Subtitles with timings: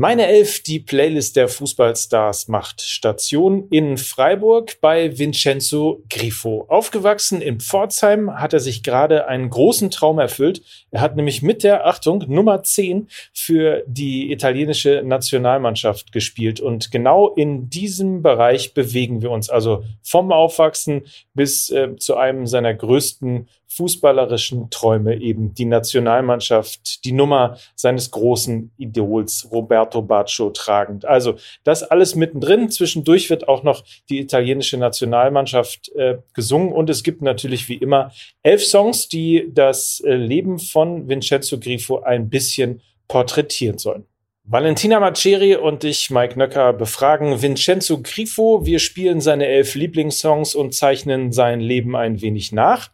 [0.00, 6.66] Meine Elf, die Playlist der Fußballstars, macht Station in Freiburg bei Vincenzo Grifo.
[6.68, 10.62] Aufgewachsen in Pforzheim hat er sich gerade einen großen Traum erfüllt.
[10.92, 16.60] Er hat nämlich mit der, Achtung, Nummer 10 für die italienische Nationalmannschaft gespielt.
[16.60, 19.50] Und genau in diesem Bereich bewegen wir uns.
[19.50, 27.12] Also vom Aufwachsen bis äh, zu einem seiner größten fußballerischen Träume eben die Nationalmannschaft, die
[27.12, 31.04] Nummer seines großen Idols Roberto Baccio tragend.
[31.04, 32.70] Also das alles mittendrin.
[32.70, 38.10] Zwischendurch wird auch noch die italienische Nationalmannschaft äh, gesungen und es gibt natürlich wie immer
[38.42, 44.06] elf Songs, die das äh, Leben von Vincenzo Grifo ein bisschen porträtieren sollen.
[44.50, 48.64] Valentina Maceri und ich, Mike Nöcker, befragen Vincenzo Grifo.
[48.64, 52.88] Wir spielen seine elf Lieblingssongs und zeichnen sein Leben ein wenig nach.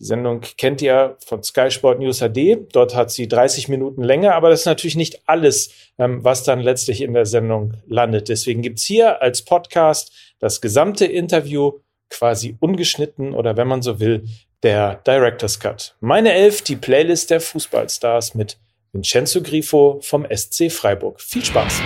[0.00, 2.72] Die Sendung kennt ihr von Sky Sport News HD.
[2.72, 6.60] Dort hat sie 30 Minuten Länge, aber das ist natürlich nicht alles, ähm, was dann
[6.60, 8.30] letztlich in der Sendung landet.
[8.30, 14.24] Deswegen gibt's hier als Podcast das gesamte Interview quasi ungeschnitten oder wenn man so will,
[14.62, 15.94] der Director's Cut.
[16.00, 18.56] Meine Elf, die Playlist der Fußballstars mit
[18.92, 21.20] Vincenzo Grifo vom SC Freiburg.
[21.20, 21.82] Viel Spaß!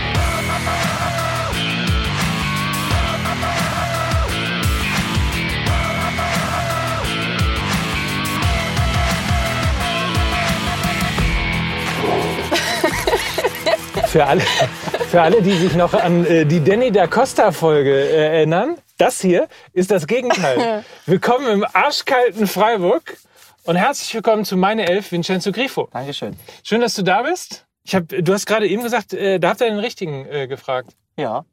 [14.14, 18.36] Für alle, für alle, die sich noch an äh, die Danny da Costa Folge äh,
[18.36, 20.84] erinnern, das hier ist das Gegenteil.
[21.06, 23.16] Willkommen im arschkalten Freiburg
[23.64, 25.88] und herzlich willkommen zu meine Elf, Vincenzo Grifo.
[25.90, 26.36] Dankeschön.
[26.62, 27.66] Schön, dass du da bist.
[27.82, 30.94] Ich hab, du hast gerade eben gesagt, äh, da habt ihr den richtigen äh, gefragt.
[31.16, 31.44] Ja,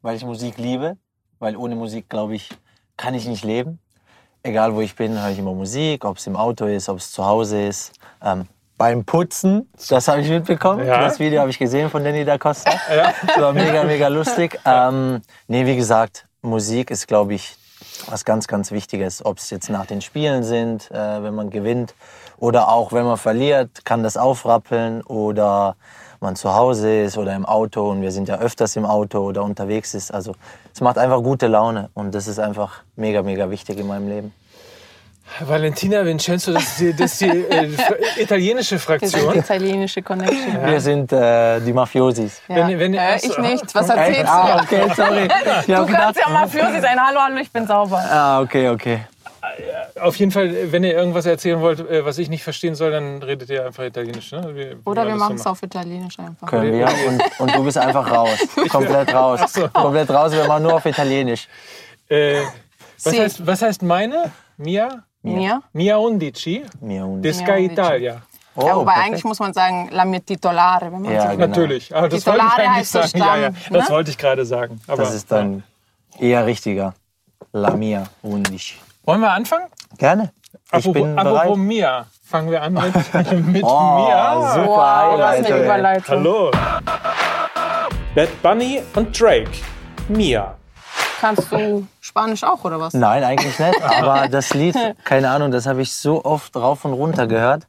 [0.00, 0.96] weil ich Musik liebe,
[1.40, 2.50] weil ohne Musik, glaube ich,
[2.96, 3.80] kann ich nicht leben.
[4.44, 7.10] Egal wo ich bin, höre ich immer Musik, ob es im Auto ist, ob es
[7.10, 7.94] zu Hause ist.
[8.22, 8.46] Ähm,
[8.78, 10.86] beim Putzen, das habe ich mitbekommen.
[10.86, 11.00] Ja.
[11.00, 12.70] Das Video habe ich gesehen von Danny da Costa.
[13.26, 14.58] Das war mega, mega lustig.
[14.64, 17.56] Ähm, nee, wie gesagt, Musik ist, glaube ich,
[18.08, 19.24] was ganz, ganz Wichtiges.
[19.24, 21.94] Ob es jetzt nach den Spielen sind, äh, wenn man gewinnt
[22.38, 25.76] oder auch wenn man verliert, kann das aufrappeln oder
[26.20, 29.42] man zu Hause ist oder im Auto und wir sind ja öfters im Auto oder
[29.42, 30.12] unterwegs ist.
[30.12, 30.34] Also
[30.72, 34.34] es macht einfach gute Laune und das ist einfach mega, mega wichtig in meinem Leben.
[35.40, 37.68] Valentina Vincenzo, das ist die, das ist die äh,
[38.22, 39.34] italienische Wir sind die Fraktion.
[39.38, 40.64] italienische Connection.
[40.66, 42.40] Wir sind äh, die Mafiosis.
[42.48, 42.56] Ja.
[42.68, 43.74] Wenn- wenn äh, ich nicht.
[43.74, 44.62] Was erzählst Ah, du?
[44.62, 45.24] okay, sorry.
[45.60, 46.96] Ich Du hab gedacht, kannst ja Mafiosi sein.
[46.98, 47.98] Hallo, hallo, ich bin sauber.
[47.98, 49.00] ah, okay, okay.
[50.00, 53.22] Auf jeden Fall, wenn ihr irgendwas erzählen wollt, äh, was ich nicht verstehen soll, dann
[53.22, 54.32] redet ihr einfach Italienisch.
[54.32, 54.50] Ne?
[54.54, 56.46] Wie Oder wir machen so es auf Italienisch einfach.
[56.48, 56.86] Können wir.
[57.08, 58.38] Und, und du bist einfach raus.
[58.68, 59.40] Komplett raus.
[59.72, 60.32] Komplett raus.
[60.32, 61.46] Wir machen nur auf Italienisch.
[62.08, 62.40] Äh,
[63.04, 64.30] was, heißt, was heißt meine?
[64.56, 65.02] Mia?
[65.34, 65.62] Mia?
[65.72, 66.64] Mia undici?
[66.80, 67.64] Mia Sky undici.
[67.72, 68.22] Italia.
[68.58, 69.06] Oh, ja, wobei perfekt.
[69.06, 71.46] eigentlich muss man sagen, la mia titolare, wenn man Ja, so genau.
[71.46, 71.94] Natürlich.
[71.94, 73.18] Aber das Titolare wollte ich eigentlich heißt so sagen.
[73.18, 73.94] Ja, ja, Stamm, das ne?
[73.94, 74.80] wollte ich gerade sagen.
[74.86, 75.62] Aber, Das ist dann
[76.18, 76.94] eher richtiger.
[77.52, 78.78] La mia und ich.
[79.04, 79.66] Wollen wir anfangen?
[79.98, 80.32] Gerne.
[80.52, 81.56] Ich Apropos, bin apropos bereit.
[81.58, 82.06] Mia.
[82.24, 82.82] Fangen wir an mit,
[83.46, 84.52] mit Oh, Mia.
[84.54, 85.48] super Wow, was eine.
[85.64, 86.16] Überleitung.
[86.16, 86.50] Hallo.
[88.14, 89.50] Bad Bunny und Drake.
[90.08, 90.56] Mia.
[91.20, 92.94] Kannst du Spanisch auch, oder was?
[92.94, 93.82] Nein, eigentlich nicht.
[94.00, 97.66] Aber das Lied, keine Ahnung, das habe ich so oft rauf und runter gehört,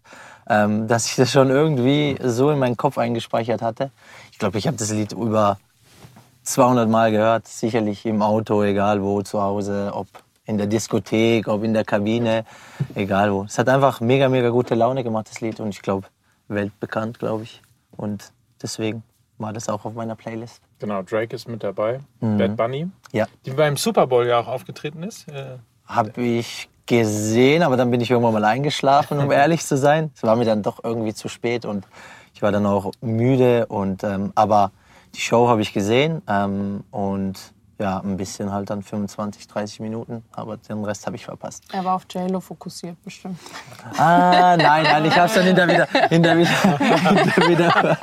[0.50, 3.92] ähm, dass ich das schon irgendwie so in meinen Kopf eingespeichert hatte.
[4.32, 5.58] Ich glaube, ich habe das Lied über
[6.44, 7.48] 200 Mal gehört.
[7.48, 10.08] Sicherlich im Auto, egal wo, zu Hause, ob
[10.46, 12.46] in der Diskothek, ob in der Kabine,
[12.96, 13.44] egal wo.
[13.44, 15.60] Es hat einfach mega, mega gute Laune gemacht, das Lied.
[15.60, 16.08] Und ich glaube,
[16.48, 17.62] weltbekannt, glaube ich.
[17.96, 18.32] Und
[18.62, 19.04] deswegen
[19.38, 20.62] war das auch auf meiner Playlist.
[20.80, 22.00] Genau, Drake ist mit dabei.
[22.20, 22.38] Mhm.
[22.38, 22.88] Bad Bunny.
[23.12, 23.28] Ja.
[23.46, 25.28] Die beim Super Bowl ja auch aufgetreten ist.
[25.28, 30.12] Äh, Habe ich gesehen, aber dann bin ich irgendwann mal eingeschlafen, um ehrlich zu sein.
[30.16, 31.86] Es war mir dann doch irgendwie zu spät und
[32.34, 33.66] ich war dann auch müde.
[33.68, 34.72] Und, ähm, aber
[35.16, 40.24] die Show habe ich gesehen ähm, und ja, ein bisschen halt dann 25, 30 Minuten,
[40.32, 41.64] aber den Rest habe ich verpasst.
[41.72, 43.38] Er war auf JLo fokussiert, bestimmt.
[43.98, 47.98] Ah, nein, nein, ich habe es dann in der, Wieder in, der Wieder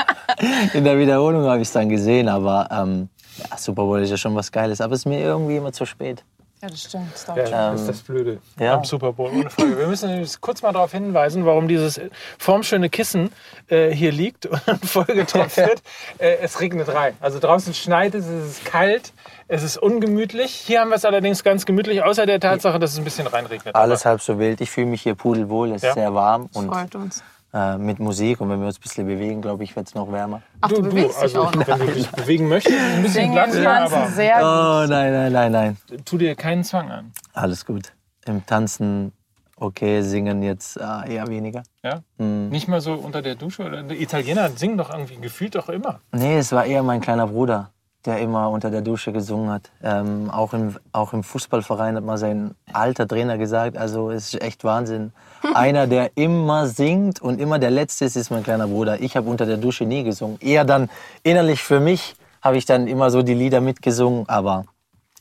[0.72, 4.34] in, der Wiederholung habe ich dann gesehen, aber ähm, ja, Super Bowl ist ja schon
[4.34, 6.24] was Geiles, aber es ist mir irgendwie immer zu spät.
[6.65, 7.13] Ja, das stimmt.
[7.13, 8.78] Das ja, das ist das Blöde ja.
[8.78, 9.31] am Super Bowl.
[9.31, 9.78] Ohne Frage.
[9.78, 12.01] Wir müssen kurz mal darauf hinweisen, warum dieses
[12.39, 13.31] formschöne Kissen
[13.69, 15.83] äh, hier liegt und vollgetropft wird.
[16.16, 17.15] Äh, es regnet rein.
[17.21, 19.13] Also draußen schneit es, es ist kalt,
[19.47, 20.53] es ist ungemütlich.
[20.53, 23.75] Hier haben wir es allerdings ganz gemütlich, außer der Tatsache, dass es ein bisschen reinregnet.
[23.75, 24.63] Alles halb so wild.
[24.63, 25.93] Ich fühle mich hier pudelwohl, es ist Ja.
[25.93, 27.22] sehr warm und Freut uns.
[27.54, 30.10] Äh, mit Musik und wenn wir uns ein bisschen bewegen, glaube ich, wird es noch
[30.10, 30.42] wärmer.
[30.60, 31.68] Ach, du, bewegst dich also, auch noch.
[31.68, 34.42] wenn du dich bewegen möchtest, ein bisschen Singen Platz Tanzen aber sehr gut.
[34.42, 35.77] Oh nein, nein, nein, nein.
[36.04, 37.12] tu dir keinen Zwang an.
[37.33, 37.92] Alles gut.
[38.27, 39.12] Im Tanzen
[39.56, 41.62] okay, singen jetzt äh, eher weniger.
[41.83, 42.03] Ja?
[42.18, 42.48] Mhm.
[42.48, 43.65] Nicht mal so unter der Dusche?
[43.65, 46.01] Oder die Italiener singen doch irgendwie gefühlt doch immer.
[46.12, 47.71] Nee, es war eher mein kleiner Bruder,
[48.04, 49.71] der immer unter der Dusche gesungen hat.
[49.83, 54.42] Ähm, auch, im, auch im Fußballverein hat mal sein alter Trainer gesagt, also es ist
[54.42, 55.12] echt Wahnsinn.
[55.54, 59.01] Einer, der immer singt und immer der Letzte ist, ist mein kleiner Bruder.
[59.01, 60.39] Ich habe unter der Dusche nie gesungen.
[60.41, 60.91] Eher dann
[61.22, 64.66] innerlich für mich habe ich dann immer so die Lieder mitgesungen, aber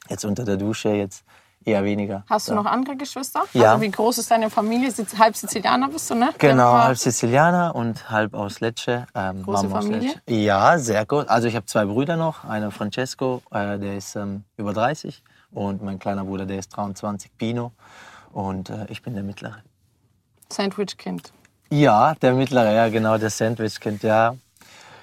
[0.09, 1.23] jetzt unter der Dusche jetzt
[1.65, 2.23] eher weniger.
[2.29, 2.61] Hast du Ja.
[2.61, 3.43] noch andere Geschwister?
[3.53, 3.71] Ja.
[3.71, 4.91] Also wie groß ist deine Familie?
[5.17, 6.29] Halb Sizilianer bist du, ne?
[6.37, 9.05] Genau, halb Sizilianer und halb aus Lecce.
[9.15, 10.09] Ähm, Große Mama aus Familie?
[10.09, 10.21] Lecce.
[10.33, 11.27] Ja, sehr gut.
[11.29, 12.43] Also ich habe zwei Brüder noch.
[12.43, 17.31] Einer Francesco, äh, der ist ähm, über 30 und mein kleiner Bruder, der ist 23,
[17.37, 17.71] Pino.
[18.31, 19.57] Und äh, ich bin der Mittlere.
[20.51, 21.31] Sandwich-Kind.
[21.69, 24.35] Ja, der Mittlere, ja genau, der Sandwich-Kind, ja.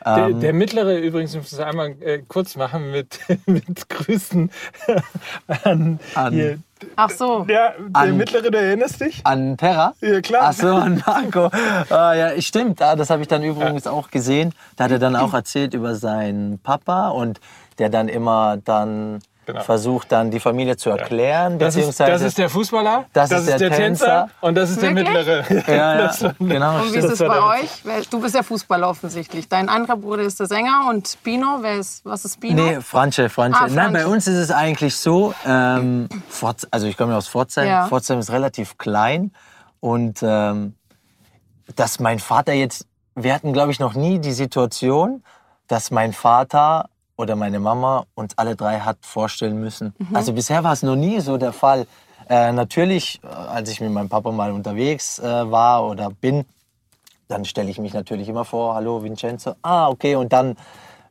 [0.05, 4.51] Der, Ähm, der mittlere übrigens, ich muss das einmal äh, kurz machen mit, mit Grüßen
[5.65, 6.59] an, An- hier.
[6.97, 7.45] Ach so.
[7.47, 9.21] Ja, der An- mittlere, du erinnerst dich?
[9.25, 9.93] An Terra?
[10.01, 10.43] Ja, klar.
[10.47, 11.51] Ach so, an Marco.
[11.91, 12.81] Ah, ja, stimmt.
[12.81, 14.55] Ah, das habe ich dann übrigens auch gesehen.
[14.77, 17.39] Da hat er dann auch erzählt über seinen Papa und
[17.79, 19.21] der dann immer dann
[19.53, 19.63] Genau.
[19.65, 21.59] versucht, dann die Familie zu erklären.
[21.59, 24.29] Das ist, beziehungsweise das ist der Fußballer, Das ist der Tänzer.
[24.41, 25.15] und das ist der Wirklich?
[25.17, 25.45] mittlere.
[25.67, 26.77] ja, ja, Das genau.
[26.83, 28.09] Und wie ist es bei der euch?
[28.09, 29.49] Du bist ja Fußballer offensichtlich.
[29.49, 32.63] Dein anderer Bruder ist der Sänger und Pino, wer ist, was ist Pino?
[32.63, 33.61] Nee, Franche, Franche.
[33.61, 33.93] Ah, Nein, Franche.
[33.93, 36.09] bei uns ist es eigentlich so, ähm,
[36.71, 37.69] also ich komme ja aus Pforzheim.
[37.69, 37.87] Ja.
[37.87, 39.33] Pforzheim ist relativ klein
[39.81, 40.75] und ähm,
[41.77, 45.23] dass mein Vater jetzt, wir hatten glaube ich noch nie die Situation,
[45.69, 46.89] dass mein Vater
[47.21, 49.95] oder meine Mama uns alle drei hat vorstellen müssen.
[49.99, 50.17] Mhm.
[50.17, 51.87] Also bisher war es noch nie so der Fall.
[52.29, 56.45] Äh, natürlich, äh, als ich mit meinem Papa mal unterwegs äh, war oder bin,
[57.29, 60.57] dann stelle ich mich natürlich immer vor, hallo Vincenzo, ah okay, und dann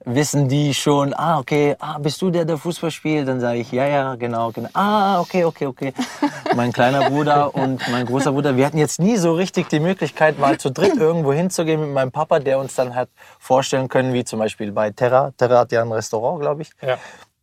[0.05, 3.27] wissen die schon, ah okay, ah, bist du der, der Fußball spielt?
[3.27, 5.93] Dann sage ich, ja, ja, genau, genau, ah okay, okay, okay.
[6.55, 10.39] mein kleiner Bruder und mein großer Bruder, wir hatten jetzt nie so richtig die Möglichkeit,
[10.39, 13.09] mal zu dritt irgendwo hinzugehen mit meinem Papa, der uns dann hat
[13.39, 15.31] vorstellen können, wie zum Beispiel bei Terra.
[15.37, 16.71] Terra hat ja ein Restaurant, glaube ich.
[16.81, 16.97] Ja.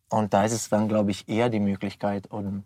[0.09, 2.27] Und da ist es dann, glaube ich, eher die Möglichkeit.
[2.29, 2.65] Und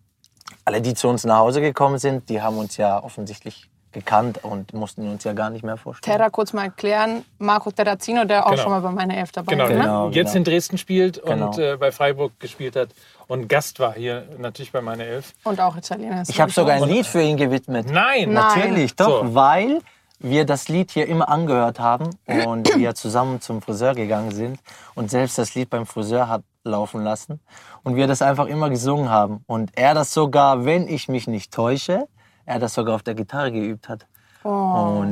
[0.64, 4.72] alle, die zu uns nach Hause gekommen sind, die haben uns ja offensichtlich gekannt und
[4.72, 6.16] mussten uns ja gar nicht mehr vorstellen.
[6.16, 7.24] Terra kurz mal erklären.
[7.38, 8.62] Marco Terrazino, der auch Genau.
[8.62, 9.70] schon mal bei meiner Elf dabei Genau, war.
[9.70, 9.80] Ne?
[9.80, 10.36] Genau, jetzt genau.
[10.36, 11.58] in Dresden spielt und Genau.
[11.58, 12.90] äh, bei Freiburg gespielt hat
[13.26, 15.32] und Gast war hier natürlich bei meiner Elf.
[15.44, 16.22] Und auch Italiener.
[16.22, 16.88] ist Ich habe sogar ein.
[16.88, 17.86] Lied für ihn gewidmet.
[17.90, 18.32] Nein!
[18.32, 18.34] Nein.
[18.34, 19.34] Natürlich, doch, So.
[19.34, 19.80] weil
[20.22, 24.58] wir das Lied hier immer angehört haben und wir zusammen zum Friseur gegangen sind
[24.94, 27.40] und selbst das Lied beim Friseur hat laufen lassen
[27.84, 29.42] und wir das einfach immer gesungen haben.
[29.46, 32.06] Und er das sogar, wenn ich mich nicht täusche,
[32.46, 34.06] er das sogar auf der Gitarre geübt hat.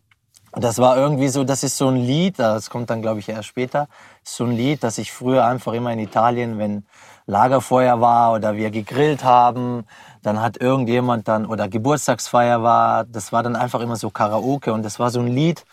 [0.53, 3.49] das war irgendwie so, das ist so ein Lied, das kommt dann glaube ich erst
[3.49, 3.89] später,
[4.25, 6.87] ist so ein Lied, das ich früher einfach immer in Italien, wenn
[7.27, 9.85] Lagerfeuer war oder wir gegrillt haben,
[10.23, 14.83] dann hat irgendjemand dann, oder Geburtstagsfeier war, das war dann einfach immer so Karaoke und
[14.85, 15.65] das war so ein Lied,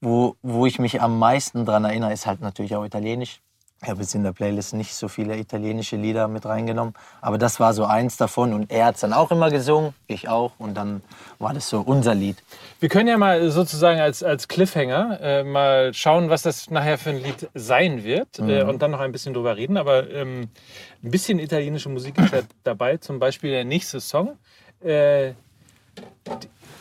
[0.00, 3.40] wo, wo ich mich am meisten dran erinnere, ist halt natürlich auch italienisch.
[3.82, 7.60] Ich habe jetzt in der Playlist nicht so viele italienische Lieder mit reingenommen, aber das
[7.60, 10.74] war so eins davon und er hat es dann auch immer gesungen, ich auch und
[10.74, 11.02] dann
[11.38, 12.42] war das so unser Lied.
[12.80, 17.10] Wir können ja mal sozusagen als, als Cliffhanger äh, mal schauen, was das nachher für
[17.10, 18.68] ein Lied sein wird äh, Mhm.
[18.70, 19.76] und dann noch ein bisschen drüber reden.
[19.76, 20.48] Aber ähm,
[21.04, 24.38] ein bisschen italienische Musik ist ja dabei, zum Beispiel der nächste Song.
[24.82, 25.32] Äh,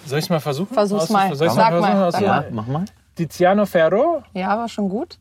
[0.06, 0.74] soll ich es mal versuchen?
[0.74, 1.36] Versuch's mal.
[1.36, 2.12] Soll ich's Sag mal, versuchen?
[2.12, 2.48] sag mal.
[2.52, 2.86] mach mal.
[3.16, 5.18] Tiziano Ferro, Ja, war schon gut.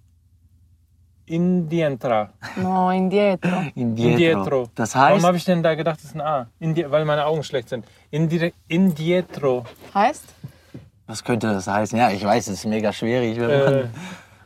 [1.27, 2.31] Indientra.
[2.57, 3.65] No, indietro.
[3.75, 4.11] Indietro.
[4.11, 4.69] Indietro.
[4.75, 6.47] Das Warum heißt, habe ich denn da gedacht, das ist ein A?
[6.61, 7.85] Indi weil meine Augen schlecht sind.
[8.11, 9.65] Indi Indietro.
[9.95, 10.25] Heißt?
[11.07, 11.99] was könnte das heißen?
[11.99, 13.91] Ja, ich weiß, es ist mega schwierig, wenn Äh, man,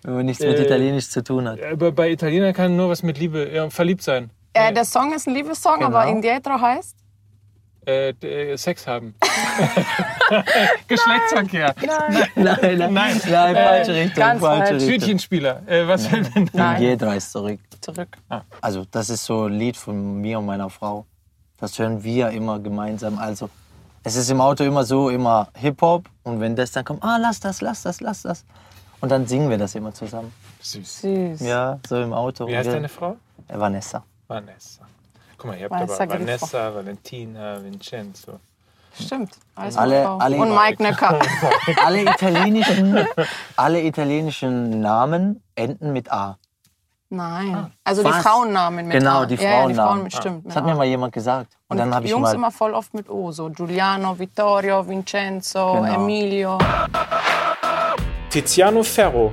[0.02, 1.58] wenn man nichts mit äh, Italienisch zu tun hat.
[1.62, 4.30] Aber bei Italienern kann nur was mit Liebe, ja, verliebt sein.
[4.54, 6.16] Äh, der Song ist ein Liebessong, aber Genau.
[6.16, 6.96] indietro heißt?
[7.88, 9.14] Äh, äh, Sex haben.
[10.88, 11.74] Geschlechtsverkehr.
[11.86, 12.28] Nein.
[12.34, 13.20] Nein, nein, Nein.
[13.30, 14.82] nein, falsche Richtung, ganz falsche falsch.
[14.82, 14.98] Richtung.
[15.00, 15.62] Tütchenspieler.
[15.66, 16.50] Äh, was fällt denn?
[16.52, 16.82] Nein.
[16.82, 17.60] Indietro ist zurück.
[17.80, 18.18] Zurück.
[18.60, 21.06] Also das ist so ein Lied von mir und meiner Frau.
[21.56, 23.18] Das hören wir immer gemeinsam.
[23.18, 23.48] Also
[24.04, 26.10] es ist im Auto immer so, immer Hip-Hop.
[26.24, 28.44] Und wenn das dann kommt, ah, lass das, lass das, lass das.
[29.00, 30.30] Und dann singen wir das immer zusammen.
[30.60, 31.00] Süß.
[31.00, 31.40] Süß.
[31.40, 32.46] Ja, so im Auto.
[32.46, 33.16] Wie heißt deine Frau?
[33.46, 34.04] Äh, Vanessa.
[34.26, 34.87] Vanessa.
[35.38, 36.26] Guck mal, ihr habt Vanessa aber Grifo.
[36.26, 38.40] Vanessa, Valentina, Vincenzo.
[39.00, 39.30] Stimmt.
[39.54, 41.18] Alles Alle- alle- Und Mike Necker.
[41.84, 43.06] Alle italienischen,
[43.56, 46.36] alle italienischen Namen enden mit A.
[47.10, 47.72] Nein.
[47.84, 48.22] Also die Was?
[48.22, 49.26] Frauennamen mit Genau, A.
[49.26, 49.76] die Ja, ja, die Frauennamen.
[49.92, 50.46] Frauen mit stimmt.
[50.46, 50.74] Das hat mir A.
[50.74, 51.52] mal jemand gesagt.
[51.68, 52.34] Und, Und dann habe ich Jungs mal.
[52.34, 53.30] immer voll oft mit O.
[53.30, 55.94] So Giuliano, Vittorio, Vincenzo, Genau.
[55.94, 56.58] Emilio.
[58.30, 59.32] Tiziano Ferro.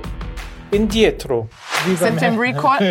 [0.70, 1.48] Indietro.
[1.86, 2.90] Wie Sind wir im Recall?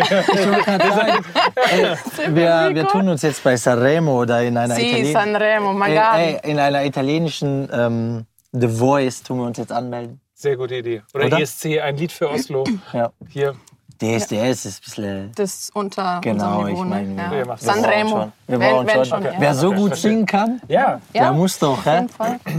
[2.34, 6.22] Wir, wir tun uns jetzt bei Sanremo oder in einer, Sì, Italien Sanremo, äh, magari.
[6.42, 10.20] äh, in einer italienischen ähm, The Voice tun wir uns jetzt anmelden.
[10.34, 11.02] Sehr gute Idee.
[11.14, 11.40] Oder, Oder?
[11.40, 12.64] ESC, ein Lied für Oslo.
[12.92, 13.10] Ja.
[13.28, 13.54] Hier.
[14.00, 15.32] DSDS ist ein bisschen.
[15.36, 16.82] Das ist unter Genau, Niveau.
[16.82, 17.26] ich meine, ne?
[17.30, 17.56] wir ja.
[17.56, 18.10] Sanremo.
[18.10, 18.32] schon.
[18.46, 19.04] Wir brauchen schon.
[19.06, 19.32] schon, ja.
[19.38, 21.00] Wer so gut singen kann, Ja.
[21.14, 21.78] Ja, der muss doch.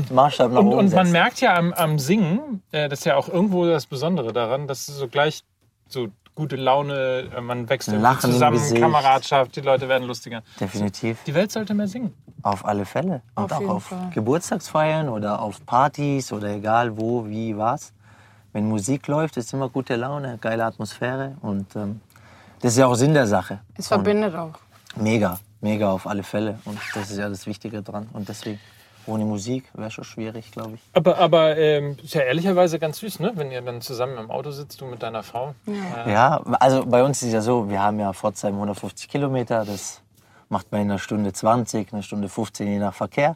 [0.10, 1.12] Maßstab nach Und, oben und man setzen.
[1.12, 4.88] merkt ja am, am Singen, äh, das ist ja auch irgendwo das Besondere daran, dass
[4.88, 5.44] so gleich
[5.88, 8.80] so gute Laune, äh, man wächst irgendwie Lachen zusammen, Gesicht.
[8.80, 10.44] Kameradschaft, die Leute werden lustiger.
[10.60, 11.24] Definitiv.
[11.26, 12.14] Die Welt sollte mehr singen.
[12.44, 13.24] Auf alle Fälle.
[13.36, 14.12] Und Auf auch auf Fall.
[14.14, 17.92] Geburtstagsfeiern oder auf Partys oder egal wo, wie, was.
[18.54, 22.02] Wenn Musik läuft, ist immer gute Laune, geile Atmosphäre und ähm,
[22.62, 23.60] das ist ja auch Sinn der Sache.
[23.76, 24.54] Es verbindet auch.
[24.96, 28.08] Und mega, mega auf alle Fälle und das ist ja das Wichtige dran.
[28.14, 28.60] Und deswegen,
[29.08, 30.82] ohne Musik wäre schon schwierig, glaube ich.
[30.94, 33.32] Aber, aber ähm, ist ja ehrlicherweise ganz süß, ne?
[33.36, 35.56] wenn ihr dann zusammen im Auto sitzt, du mit deiner Frau.
[35.68, 39.66] Äh, Ja, also bei uns ist es ja so, wir haben ja Pforzheim 150 Kilometer,
[39.66, 40.02] das
[40.50, 43.36] macht man in einer Stunde 20, eine Stunde 15 je nach Verkehr.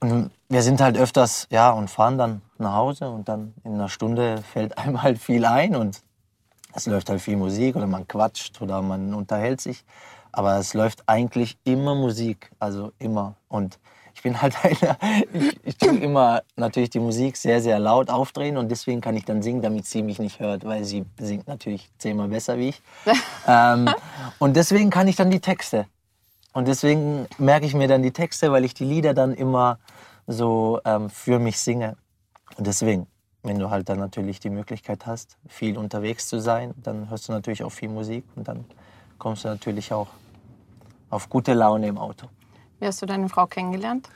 [0.00, 3.88] Und wir sind halt öfters, ja, und fahren dann nach Hause und dann in einer
[3.88, 6.02] Stunde fällt einem halt viel ein und
[6.74, 9.84] es läuft halt viel Musik oder man quatscht oder man unterhält sich.
[10.32, 13.36] Aber es läuft eigentlich immer Musik, also immer.
[13.48, 13.78] Und
[14.14, 14.96] ich bin halt einer,
[15.32, 19.24] ich, ich tue immer natürlich die Musik sehr, sehr laut aufdrehen und deswegen kann ich
[19.24, 22.82] dann singen, damit sie mich nicht hört, weil sie singt natürlich zehnmal besser wie ich.
[23.48, 23.90] ähm,
[24.38, 25.86] und deswegen kann ich dann die Texte.
[26.52, 29.78] Und deswegen merke ich mir dann die Texte, weil ich die Lieder dann immer
[30.26, 31.96] so ähm, für mich singe.
[32.56, 33.08] Und deswegen,
[33.42, 37.32] wenn du halt dann natürlich die Möglichkeit hast, viel unterwegs zu sein, dann hörst du
[37.32, 38.64] natürlich auch viel Musik und dann
[39.18, 40.08] kommst du natürlich auch
[41.10, 42.28] auf gute Laune im Auto.
[42.84, 44.10] Wie hast du deine Frau kennengelernt?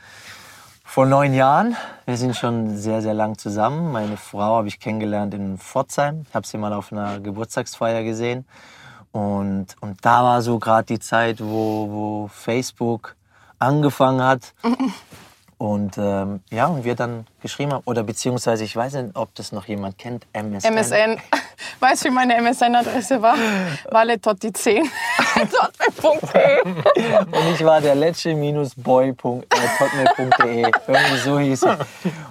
[0.85, 3.93] Vor neun Jahren, wir sind schon sehr, sehr lang zusammen.
[3.93, 6.27] Meine Frau habe ich kennengelernt in Pforzheim.
[6.29, 8.45] Ich habe sie mal auf einer Geburtstagsfeier gesehen.
[9.11, 13.17] Und, und da war so gerade die Zeit, wo, wo Facebook
[13.59, 14.53] angefangen hat.
[15.57, 19.51] Und ähm, ja, und wir dann geschrieben haben, oder beziehungsweise ich weiß nicht, ob das
[19.51, 20.73] noch jemand kennt, MSN.
[20.73, 21.17] MSN.
[21.81, 23.37] Weißt du, wie meine MSN-Adresse war?
[23.91, 24.85] Valetotti10.
[26.03, 26.63] Hotmail.de.
[27.25, 28.35] Und ich war der letzte
[28.77, 30.71] boy.hotmail.de.
[30.87, 31.79] Irgendwie so hieß ich.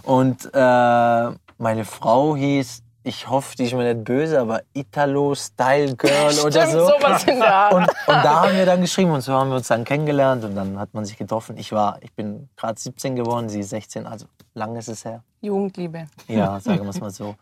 [0.03, 5.95] Und äh, meine Frau hieß, ich hoffe, die ist mir nicht böse, aber Italo Style
[5.95, 6.87] Girl oder Stimmt, so.
[6.87, 7.73] sowas in der Art.
[7.73, 10.55] Und, und da haben wir dann geschrieben und so haben wir uns dann kennengelernt und
[10.55, 11.55] dann hat man sich getroffen.
[11.57, 15.23] Ich war, ich bin gerade 17 geworden, sie 16, also lang ist es her.
[15.39, 16.07] Jugendliebe.
[16.27, 17.35] Ja, sagen wir es mal so.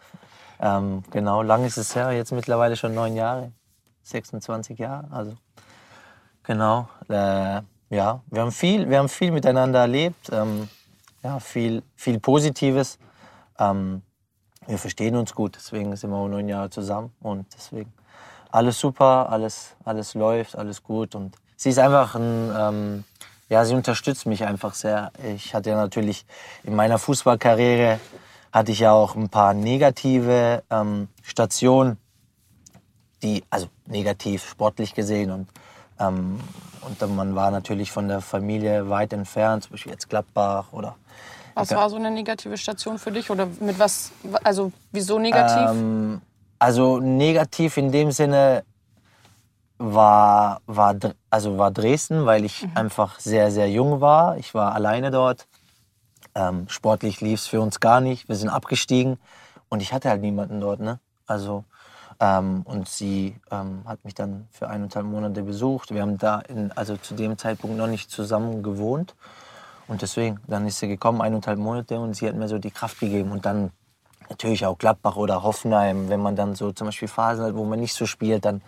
[0.60, 3.52] Ähm, genau, lang ist es her, jetzt mittlerweile schon neun Jahre,
[4.04, 5.36] 26 Jahre, also
[6.44, 6.88] genau.
[7.10, 10.70] Äh, ja, wir haben viel, wir haben viel miteinander erlebt, ähm,
[11.24, 12.98] ja, viel, viel Positives.
[13.60, 14.02] Ähm,
[14.68, 17.94] wir verstehen uns gut, deswegen sind wir neun Jahre zusammen und deswegen
[18.52, 23.04] alles super, alles, alles läuft, alles gut und sie ist einfach ein, ähm,
[23.50, 25.12] ja, sie unterstützt mich einfach sehr.
[25.36, 26.26] Ich hatte ja natürlich
[26.64, 28.00] in meiner Fußballkarriere
[28.56, 31.98] hatte ich ja auch ein paar negative ähm, Stationen,
[33.22, 35.50] die, also negativ sportlich gesehen und,
[36.00, 36.40] ähm,
[36.82, 40.96] und man war natürlich von der Familie weit entfernt, zum Beispiel jetzt Gladbach oder
[41.54, 43.30] Was war so eine negative Station für dich?
[43.30, 45.72] Oder mit was, also wieso negativ?
[45.72, 46.22] Ähm,
[46.58, 48.64] also negativ in dem Sinne
[49.80, 50.96] war, war,
[51.30, 54.38] also war Dresden, weil ich einfach sehr, sehr jung war.
[54.38, 55.46] Ich war alleine dort.
[56.34, 58.28] Ähm, sportlich lief es für uns gar nicht.
[58.28, 59.18] Wir sind abgestiegen
[59.70, 60.80] und ich hatte halt niemanden dort.
[60.80, 61.00] Ne?
[61.28, 61.64] Also,
[62.20, 65.94] ähm, und sie ähm, hat mich dann für eineinhalb Monate besucht.
[65.94, 69.16] Wir haben da in, also zu dem Zeitpunkt noch nicht zusammen gewohnt.
[69.88, 73.00] Und deswegen, dann ist sie gekommen, eineinhalb Monate, und sie hat mir so die Kraft
[73.00, 73.32] gegeben.
[73.32, 73.72] Und dann
[74.30, 77.80] natürlich auch Gladbach oder Hoffenheim, wenn man dann so zum Beispiel Phasen hat, wo man
[77.80, 78.62] nicht so spielt, dann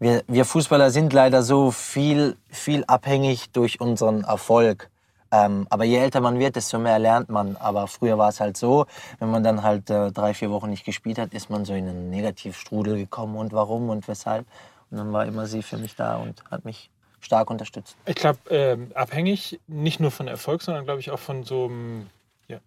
[0.00, 4.90] wir, wir Fußballer sind leider so viel, viel abhängig durch unseren Erfolg.
[5.30, 7.56] Ähm, aber je älter man wird, desto mehr lernt man.
[7.56, 8.86] Aber früher war es halt so,
[9.18, 11.88] wenn man dann halt äh, drei, vier Wochen nicht gespielt hat, ist man so in
[11.88, 14.46] einen Negativstrudel gekommen und warum und weshalb.
[14.90, 17.96] Und dann war immer sie für mich da und hat mich stark unterstützt.
[18.06, 22.06] Ich glaube, ähm, abhängig nicht nur von Erfolg, sondern glaube ich auch von so einem
[22.46, 22.58] ja,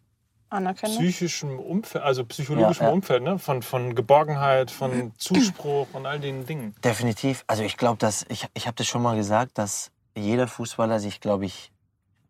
[0.49, 0.97] Anerkennung?
[0.97, 2.93] psychischem Umfeld, also psychologischem Ja, ja.
[2.93, 3.39] Umfeld, ne?
[3.39, 6.75] von, von Geborgenheit, von Zuspruch und all den Dingen.
[6.83, 7.43] Definitiv.
[7.47, 11.21] Also ich glaube, dass ich, ich habe das schon mal gesagt, dass jeder Fußballer sich,
[11.21, 11.71] glaube ich,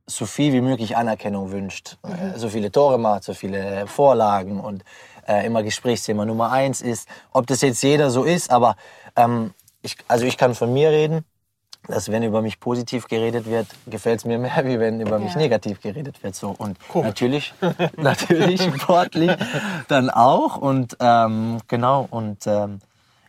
[0.08, 1.98] so viel wie möglich Anerkennung wünscht.
[2.04, 4.84] Äh, So viele Tore macht, so viele Vorlagen und
[5.28, 7.08] äh, immer Gesprächsthema Nummer eins ist.
[7.32, 8.76] Ob das jetzt jeder so ist, aber
[9.16, 11.26] ähm, ich, also ich kann von mir reden,
[11.88, 15.34] dass wenn über mich positiv geredet wird, gefällt es mir mehr, wie wenn über mich
[15.34, 15.40] Ja.
[15.40, 16.36] negativ geredet wird.
[16.36, 16.54] So.
[16.58, 17.08] Und Komisch.
[17.08, 17.54] natürlich,
[17.98, 19.32] natürlich sportlich
[19.88, 20.58] dann auch.
[20.58, 22.80] Und ähm, genau, und ähm,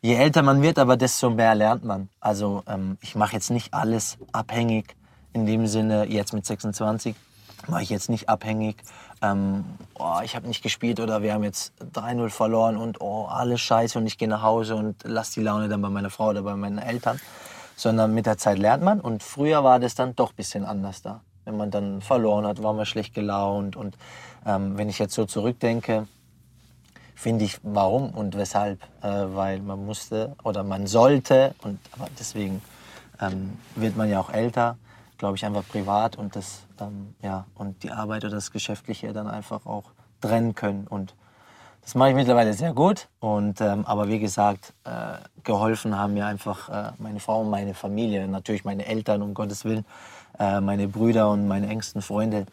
[0.03, 2.09] je älter man wird, aber desto mehr lernt man.
[2.21, 4.95] Also ähm, ich mache jetzt nicht alles abhängig
[5.33, 7.15] in dem Sinne, jetzt mit 26
[7.69, 8.77] mache ich jetzt nicht abhängig.
[9.23, 13.61] Ähm, oh, ich habe nicht gespielt oder wir haben jetzt 3-0 verloren und oh, alles
[13.61, 16.43] scheiße und ich gehe nach Hause und lasse die Laune dann bei meiner Frau oder
[16.43, 17.21] bei meinen Eltern.
[17.77, 21.03] Sondern mit der Zeit lernt man und früher war das dann doch ein bisschen anders
[21.03, 21.21] da.
[21.45, 23.97] Wenn man dann verloren hat, war man schlecht gelaunt und
[24.45, 26.07] ähm, wenn ich jetzt so zurückdenke,
[27.15, 28.81] finde ich, warum und weshalb.
[29.03, 32.61] Äh, weil man musste oder man sollte, und aber deswegen
[33.21, 34.77] ähm, wird man ja auch älter,
[35.23, 39.29] glaube ich, einfach privat und das, ähm, ja, und die Arbeit oder das Geschäftliche dann
[39.29, 39.85] einfach auch
[40.21, 40.89] trennen können.
[40.89, 41.15] Und
[41.81, 43.07] das mache ich mittlerweile sehr gut.
[43.21, 47.73] Und, ähm, aber wie gesagt, äh, geholfen haben mir einfach äh, meine Frau und meine
[47.73, 49.85] Familie, natürlich meine Eltern, um Gottes Willen,
[50.41, 52.47] äh, meine Brüder und meine engsten Freunde,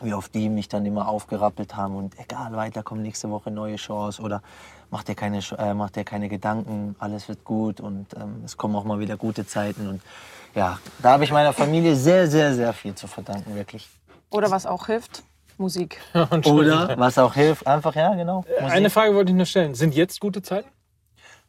[0.00, 3.76] wie auf die mich dann immer aufgerappelt haben und egal, weiter kommt nächste Woche neue
[3.76, 4.40] Chance oder
[4.90, 8.74] mach dir keine, äh, mach dir keine Gedanken, alles wird gut und ähm, es kommen
[8.76, 10.02] auch mal wieder gute Zeiten und
[10.54, 13.88] ja, da habe ich meiner Familie sehr, sehr, sehr viel zu verdanken, wirklich.
[14.30, 15.22] Oder was auch hilft,
[15.56, 16.00] Musik.
[16.44, 18.44] Oder was auch hilft, einfach, ja, genau.
[18.60, 18.76] Musik.
[18.76, 19.74] Eine Frage wollte ich nur stellen.
[19.74, 20.68] Sind jetzt gute Zeiten?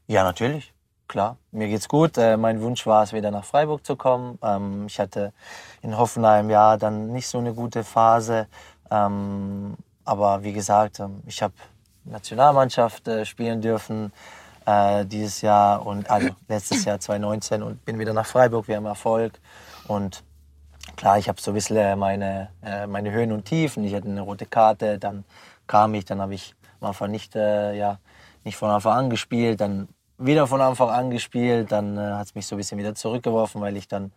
[0.08, 0.74] Ja, natürlich.
[1.08, 2.18] Klar, mir geht's gut.
[2.18, 4.38] Äh, mein Wunsch war es, wieder nach Freiburg zu kommen.
[4.44, 5.34] Ähm, ich hatte
[5.82, 8.48] in Hoffenheim ja dann nicht so eine gute Phase.
[8.92, 11.54] Ähm, aber wie gesagt, ähm, ich habe
[12.10, 14.12] Nationalmannschaft äh, spielen dürfen
[14.66, 18.68] äh, dieses Jahr und also letztes Jahr 2019 und bin wieder nach Freiburg.
[18.68, 19.40] Wir haben Erfolg
[19.88, 20.24] und
[20.96, 23.84] klar, ich habe so ein bisschen meine, äh, meine Höhen und Tiefen.
[23.84, 25.24] Ich hatte eine rote Karte, dann
[25.68, 28.00] kam ich, dann habe ich am Anfang nicht, äh, ja,
[28.44, 29.88] nicht von Anfang an gespielt, dann
[30.18, 33.62] wieder von Anfang an gespielt, dann äh, hat es mich so ein bisschen wieder zurückgeworfen,
[33.62, 34.12] weil ich dann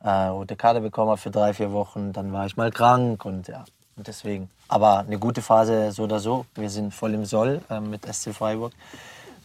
[0.00, 2.12] äh, rote Karte bekommen habe für drei, vier Wochen.
[2.12, 3.64] Dann war ich mal krank und ja,
[3.96, 4.50] deswegen.
[4.68, 6.44] Aber eine gute Phase so oder so.
[6.54, 8.72] Wir sind voll im Soll äh, mit SC Freiburg.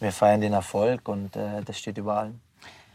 [0.00, 2.32] Wir feiern den Erfolg und äh, das steht überall.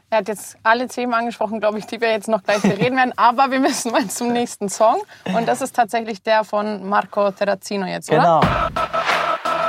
[0.09, 3.13] Er hat jetzt alle Themen angesprochen, glaube ich, die wir jetzt noch gleich bereden werden.
[3.17, 5.01] Aber wir müssen mal zum nächsten Song.
[5.25, 8.39] Und das ist tatsächlich der von Marco Terrazzino jetzt, Genau.
[8.39, 8.71] oder?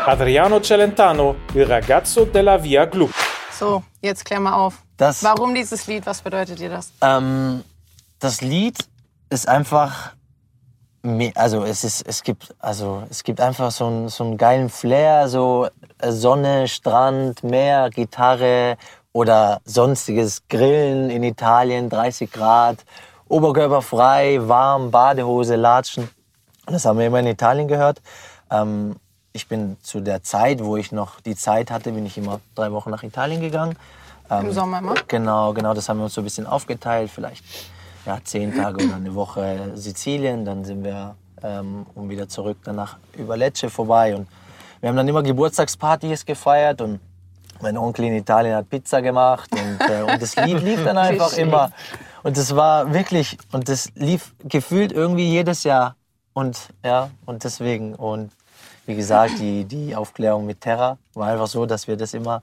[0.06, 3.08] Adriano Celentano, Il ragazzo della Via Glu.
[3.52, 4.74] So, jetzt klär mal auf.
[4.96, 6.06] Das, Warum dieses Lied?
[6.06, 6.92] Was bedeutet dir das?
[7.02, 7.62] ähm,
[8.20, 8.78] das Lied
[9.30, 10.12] ist einfach,
[11.34, 15.28] also es ist, es gibt, also es gibt einfach so einen, so einen geilen Flair,
[15.28, 18.76] so äh, Sonne, Strand, Meer, Gitarre
[19.12, 22.84] oder sonstiges Grillen in Italien, 30 Grad,
[23.28, 26.08] Oberkörper frei, warm, Badehose, Latschen.
[26.66, 28.00] Das haben wir immer in Italien gehört.
[28.50, 28.96] Ähm,
[29.32, 32.72] ich bin zu der Zeit, wo ich noch die Zeit hatte, bin ich immer drei
[32.72, 33.76] Wochen nach Italien gegangen.
[34.30, 34.94] Ähm, Im Sommer immer?
[35.06, 37.10] Genau, genau, das haben wir uns so ein bisschen aufgeteilt.
[37.14, 37.44] Vielleicht
[38.08, 42.96] ja, zehn Tage oder eine Woche Sizilien, dann sind wir ähm, und wieder zurück danach
[43.16, 44.16] über Lecce vorbei.
[44.16, 44.26] Und
[44.80, 47.00] wir haben dann immer Geburtstagspartys gefeiert und
[47.60, 51.36] mein Onkel in Italien hat Pizza gemacht und, äh, und das Lied lief dann einfach
[51.36, 51.70] immer.
[52.22, 55.94] Und das war wirklich, und das lief gefühlt irgendwie jedes Jahr.
[56.32, 57.94] Und ja, und deswegen.
[57.94, 58.32] Und
[58.86, 62.40] wie gesagt, die, die Aufklärung mit Terra war einfach so, dass wir das immer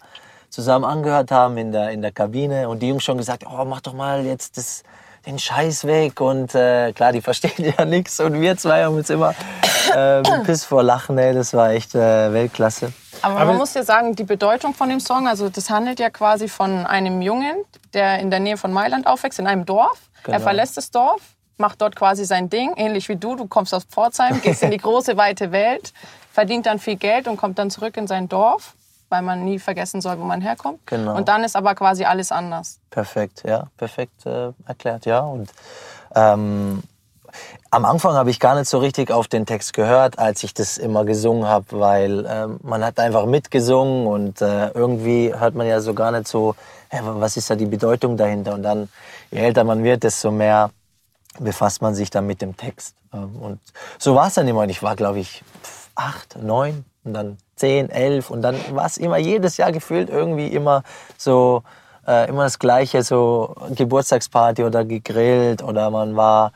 [0.49, 3.82] zusammen angehört haben in der, in der Kabine und die Jungs schon gesagt, oh, mach
[3.82, 4.84] doch mal jetzt das,
[5.25, 9.09] den Scheiß weg und äh, klar, die verstehen ja nichts und wir zwei haben uns
[9.09, 9.33] immer
[9.93, 12.93] äh, Piss vor Lachen, ey, das war echt äh, Weltklasse.
[13.21, 16.09] Aber, Aber- man muss ja sagen, die Bedeutung von dem Song, also das handelt ja
[16.09, 17.55] quasi von einem Jungen,
[17.93, 19.99] der in der Nähe von Mailand aufwächst, in einem Dorf.
[20.23, 20.38] Genau.
[20.38, 21.21] Er verlässt das Dorf,
[21.57, 23.35] macht dort quasi sein Ding, ähnlich wie du.
[23.35, 25.93] Du kommst aus Pforzheim, gehst in die große, weite Welt,
[26.31, 28.73] verdient dann viel Geld und kommt dann zurück in sein Dorf,
[29.15, 30.80] weil man nie vergessen soll, wo man herkommt.
[30.86, 31.15] Genau.
[31.15, 32.80] Und dann ist aber quasi alles anders.
[32.89, 35.19] Perfekt, ja, perfekt äh, erklärt, ja.
[35.19, 35.51] Und
[36.15, 36.84] ähm,
[37.71, 40.78] am Anfang habe ich gar nicht so richtig auf den Text gehört, als ich das
[40.78, 45.80] immer gesungen habe, weil ähm, man hat einfach mitgesungen und äh, irgendwie hört man ja
[45.80, 46.56] so gar nicht so,
[46.89, 48.54] hä, was ist da die Bedeutung dahinter?
[48.54, 48.89] Und dann,
[49.32, 50.71] je älter man wird, desto mehr
[51.39, 52.95] befasst man sich dann mit dem Text.
[53.13, 53.60] Ähm, Und
[53.97, 54.62] so war es dann immer.
[54.62, 55.43] Und ich war, glaube ich,
[55.95, 58.29] acht, neun und dann zehn, elf.
[58.29, 60.83] Und dann war es immer jedes Jahr gefühlt irgendwie immer
[61.17, 61.63] so,
[62.07, 66.51] äh, immer das Gleiche, so Geburtstagsparty oder gegrillt oder man war,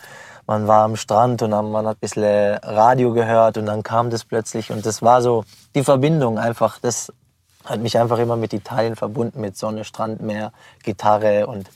[0.47, 4.25] man war am Strand und man hat ein bisschen Radio gehört und dann kam das
[4.25, 5.43] plötzlich und das war so
[5.75, 6.79] die Verbindung einfach.
[6.79, 7.13] Das
[7.65, 10.51] hat mich einfach immer mit Italien verbunden, mit Sonne, Strand, Meer,
[10.83, 11.69] Gitarre und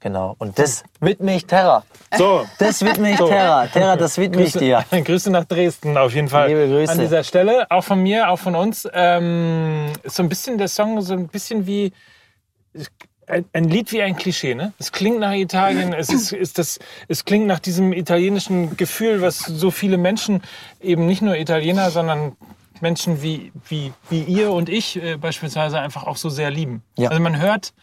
[0.00, 0.34] genau.
[0.38, 1.84] Und das widme ich Terra.
[2.16, 3.66] So, Das widme ich Terra.
[3.66, 4.84] Terra, das widme ich dir.
[4.90, 6.48] Grüße nach Dresden auf jeden Fall.
[6.48, 6.92] Liebe Grüße.
[6.92, 8.88] An dieser Stelle, auch von mir, auch von uns.
[8.92, 11.92] Ähm, so ein bisschen der Song, so ein bisschen wie
[13.28, 14.72] ein, ein Lied wie ein Klischee, ne?
[14.78, 19.38] Es klingt nach Italien, es, ist, ist das, es klingt nach diesem italienischen Gefühl, was
[19.38, 20.42] so viele Menschen,
[20.80, 22.36] eben nicht nur Italiener, sondern
[22.80, 26.82] Menschen wie, wie, wie ihr und ich äh, beispielsweise einfach auch so sehr lieben.
[26.96, 27.10] Ja.
[27.10, 27.74] Also man hört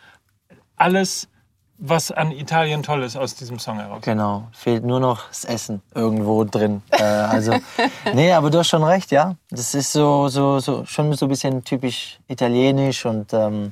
[0.75, 1.27] alles,
[1.77, 3.99] was an Italien toll ist aus diesem Song heraus.
[4.01, 6.81] Genau, fehlt nur noch das Essen irgendwo drin.
[6.91, 7.53] Äh, also,
[8.13, 9.35] nee, aber du hast schon recht, ja.
[9.49, 13.71] Das ist so, so, so schon so ein bisschen typisch italienisch und ähm,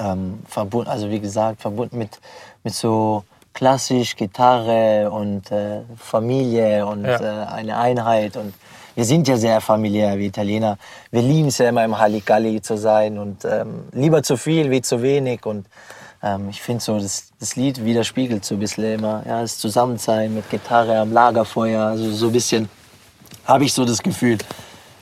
[0.00, 2.20] ähm, verbunden, also wie gesagt, verbunden mit,
[2.62, 7.20] mit so klassisch Gitarre und äh, Familie und Ja.
[7.20, 8.54] äh, eine Einheit und
[8.96, 10.78] wir sind ja sehr familiär wie Italiener.
[11.10, 14.82] Wir lieben es ja immer im Halligalli zu sein und ähm, lieber zu viel wie
[14.82, 15.66] zu wenig und
[16.24, 20.34] ähm, ich finde so, das, das Lied widerspiegelt so ein bisschen immer ja, das Zusammensein
[20.34, 22.68] mit Gitarre am Lagerfeuer, also so ein bisschen
[23.44, 24.38] habe ich so das Gefühl,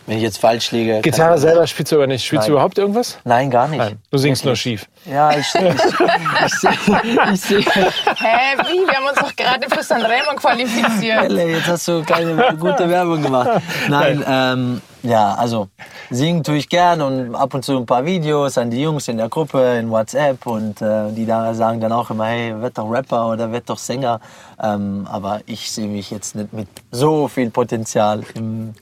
[0.06, 1.00] wenn ich jetzt falsch liege.
[1.00, 2.24] Gitarre selber spielst du aber nicht.
[2.24, 2.56] Spielst du Nein.
[2.56, 3.18] überhaupt irgendwas?
[3.24, 3.78] Nein, gar nicht.
[3.78, 3.98] Nein.
[4.10, 4.86] Du singst nur schief.
[5.04, 7.58] Ja, ich, ich, ich, ich, sehe- ich sehe.
[7.60, 8.86] Hä, wie?
[8.86, 11.30] Wir haben uns doch gerade für Sanremo qualifiziert.
[11.30, 13.62] Jetzt hast du keine gute Werbung gemacht.
[13.88, 15.68] Nein, ähm, ja, also
[16.10, 19.16] singen tue ich gern und ab und zu ein paar Videos an die Jungs in
[19.16, 22.88] der Gruppe, in WhatsApp und äh, die da sagen dann auch immer, hey, werd doch
[22.90, 24.20] Rapper oder werd doch Sänger.
[24.62, 28.74] Ähm, aber ich sehe mich jetzt nicht mit so viel Potenzial im,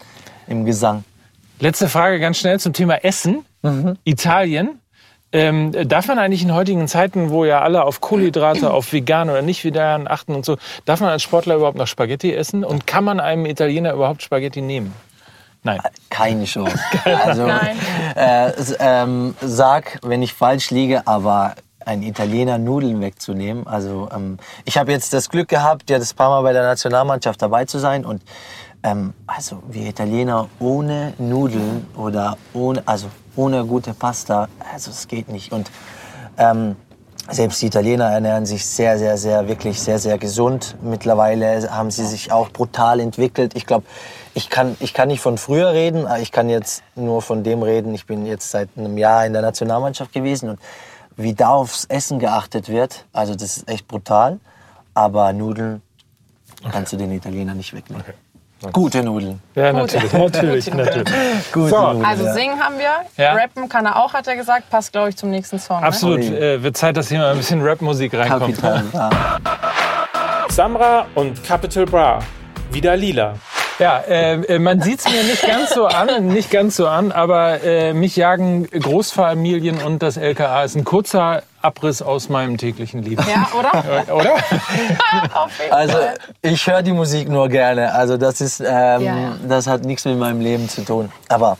[0.46, 1.04] im Gesang.
[1.60, 3.44] Letzte Frage ganz schnell zum Thema Essen.
[4.04, 4.80] Italien.
[5.32, 9.42] Ähm, darf man eigentlich in heutigen Zeiten, wo ja alle auf Kohlenhydrate, auf vegan oder
[9.42, 12.64] nicht vegan achten und so, darf man als Sportler überhaupt noch Spaghetti essen?
[12.64, 14.94] Und kann man einem Italiener überhaupt Spaghetti nehmen?
[15.62, 15.80] Nein.
[16.08, 16.78] Keine Chance.
[17.04, 17.76] Also, Nein.
[18.16, 23.66] äh, ähm, sag, wenn ich falsch liege, aber ein Italiener Nudeln wegzunehmen.
[23.66, 27.40] Also ähm, ich habe jetzt das Glück gehabt, ja das paar Mal bei der Nationalmannschaft
[27.40, 28.22] dabei zu sein und
[28.82, 35.28] ähm, also wir Italiener ohne Nudeln oder ohne also ohne gute Pasta, also es geht
[35.28, 35.70] nicht und
[36.36, 36.76] ähm,
[37.30, 40.76] selbst die Italiener ernähren sich sehr, sehr, sehr, wirklich sehr, sehr gesund.
[40.82, 43.52] Mittlerweile haben sie sich auch brutal entwickelt.
[43.54, 43.86] Ich glaube,
[44.34, 47.62] ich kann, ich kann nicht von früher reden, aber ich kann jetzt nur von dem
[47.62, 47.94] reden.
[47.94, 50.60] Ich bin jetzt seit einem Jahr in der Nationalmannschaft gewesen und
[51.16, 54.40] wie da aufs Essen geachtet wird, also das ist echt brutal.
[54.94, 55.82] Aber Nudeln
[56.72, 58.04] kannst du den Italienern nicht wegnehmen.
[58.72, 59.40] Gute Nudeln.
[59.54, 59.80] Ja, Gut.
[59.94, 61.52] natürlich, natürlich, natürlich.
[61.52, 62.04] Gute So, Nudeln.
[62.04, 63.32] Also singen haben wir, Ja.
[63.34, 64.68] rappen kann er auch, hat er gesagt.
[64.70, 65.80] Passt, glaube ich, zum nächsten Song.
[65.80, 65.86] Ne?
[65.86, 66.18] Absolut.
[66.20, 66.26] Ui.
[66.36, 68.60] Äh, wird Zeit, dass hier mal ein bisschen Rapmusik reinkommt.
[68.60, 68.84] Kapital.
[68.92, 69.10] Ja.
[70.50, 72.18] Samra und Capital Bra.
[72.70, 73.34] Wieder lila.
[73.80, 77.12] Ja, äh, äh, man sieht es mir nicht ganz so an, nicht ganz so an,
[77.12, 83.02] aber äh, mich jagen Großfamilien und das LKA ist ein kurzer Abriss aus meinem täglichen
[83.02, 83.24] Leben.
[83.26, 84.14] Ja, oder?
[84.14, 84.34] Oder?
[85.34, 85.96] Auf jeden Also
[86.42, 87.94] ich höre die Musik nur gerne.
[87.94, 89.36] Also das ist, ähm, Ja, ja.
[89.48, 91.10] das hat nichts mit meinem Leben zu tun.
[91.28, 91.56] Aber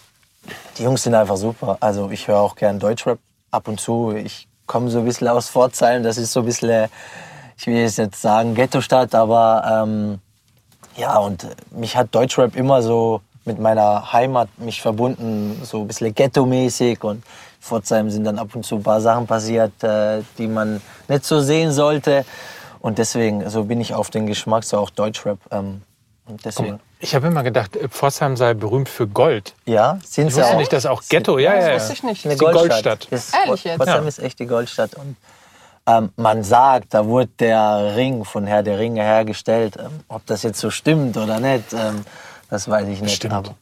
[0.77, 1.79] die Jungs sind einfach super.
[1.81, 3.19] Also ich höre auch gern Deutschrap
[3.51, 4.13] ab und zu.
[4.15, 6.03] Ich komme so ein bisschen aus Pforzheim.
[6.03, 6.89] Das ist so ein bisschen,
[7.57, 10.21] ich will jetzt nicht sagen Ghetto-Stadt, aber ähm,
[11.01, 16.15] ja und mich hat Deutschrap immer so mit meiner Heimat mich verbunden, so ein bisschen
[16.15, 17.23] Ghetto-mäßig und in
[17.61, 21.41] Pforzheim sind dann ab und zu ein paar Sachen passiert, äh, die man nicht so
[21.41, 22.25] sehen sollte.
[22.81, 25.39] Und deswegen, so bin ich auf den Geschmack, so auch Deutschrap.
[25.51, 25.83] Ähm,
[26.27, 29.55] und deswegen, Ich habe immer gedacht, äh, Pforzheim sei berühmt für Gold.
[29.67, 30.59] ja, sind Ich sie wusste auch.
[30.59, 32.25] nicht, dass auch Ghetto, ja, ja, Das wusste ich nicht.
[32.25, 33.07] eine die Goldstadt.
[33.11, 33.79] Ist, Ehrlich jetzt?
[33.79, 34.09] Potsdam Ja.
[34.09, 34.95] ist echt die Goldstadt.
[34.95, 35.17] Und
[35.99, 39.77] ähm, man sagt, da wurde der Ring von Herr der Ringe hergestellt.
[39.79, 42.05] Ähm, ob das jetzt so stimmt oder nicht, ähm,
[42.49, 43.17] das weiß ich nicht.
[43.17, 43.35] Stimmt.
[43.35, 43.55] Aber,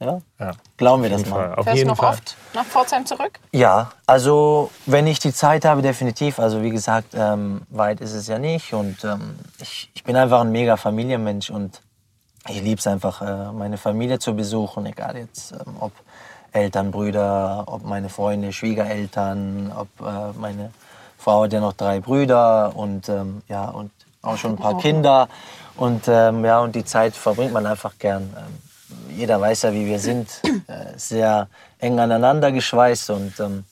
[0.00, 0.52] ja, Ja.
[0.76, 1.48] glauben wir das Auf jeden Fall.
[1.48, 1.54] mal.
[1.56, 2.08] Auf Fährst du jeden noch Fall.
[2.10, 3.40] oft nach Pforzheim zurück?
[3.52, 6.38] Ja, also wenn ich die Zeit habe, definitiv.
[6.38, 8.72] Also wie gesagt, ähm, weit ist es ja nicht.
[8.74, 11.80] Und ähm, ich, ich bin einfach ein mega Familienmensch und
[12.48, 15.92] ich liebe es einfach, äh, meine Familie zu besuchen, egal jetzt, ähm, ob
[16.52, 20.70] Eltern, Brüder, ob meine Freunde, Schwiegereltern, ob äh, meine
[21.24, 25.28] Frau hat ja noch drei Brüder und ähm, ja und auch schon ein paar Kinder
[25.76, 28.30] und ähm, ja und die Zeit verbringt man einfach gern.
[28.36, 33.64] Ähm, jeder weiß ja, wie wir sind, äh, sehr eng aneinander geschweißt und ähm,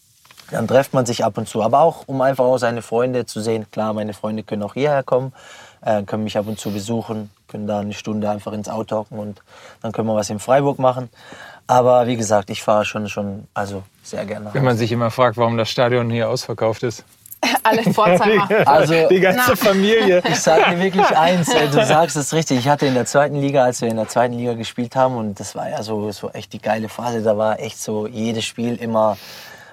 [0.50, 1.62] dann trifft man sich ab und zu.
[1.62, 3.66] Aber auch, um einfach auch seine Freunde zu sehen.
[3.70, 5.32] Klar, meine Freunde können auch hierher kommen,
[5.82, 9.18] äh, können mich ab und zu besuchen, können da eine Stunde einfach ins Auto hocken
[9.18, 9.42] und
[9.82, 11.10] dann können wir was in Freiburg machen.
[11.66, 15.10] Aber wie gesagt, ich fahre schon, schon also sehr gerne nach Wenn man sich immer
[15.10, 17.04] fragt, warum das Stadion hier ausverkauft ist.
[17.62, 18.48] Alle Pforzheimer.
[18.66, 19.56] Also, Die ganze Na.
[19.56, 20.22] Familie.
[20.28, 22.58] ich sage dir wirklich eins, du sagst es richtig.
[22.60, 25.38] Ich hatte in der zweiten Liga, als wir in der zweiten Liga gespielt haben, und
[25.40, 27.22] das war ja so, so echt die geile Phase.
[27.22, 29.16] Da war echt so jedes Spiel immer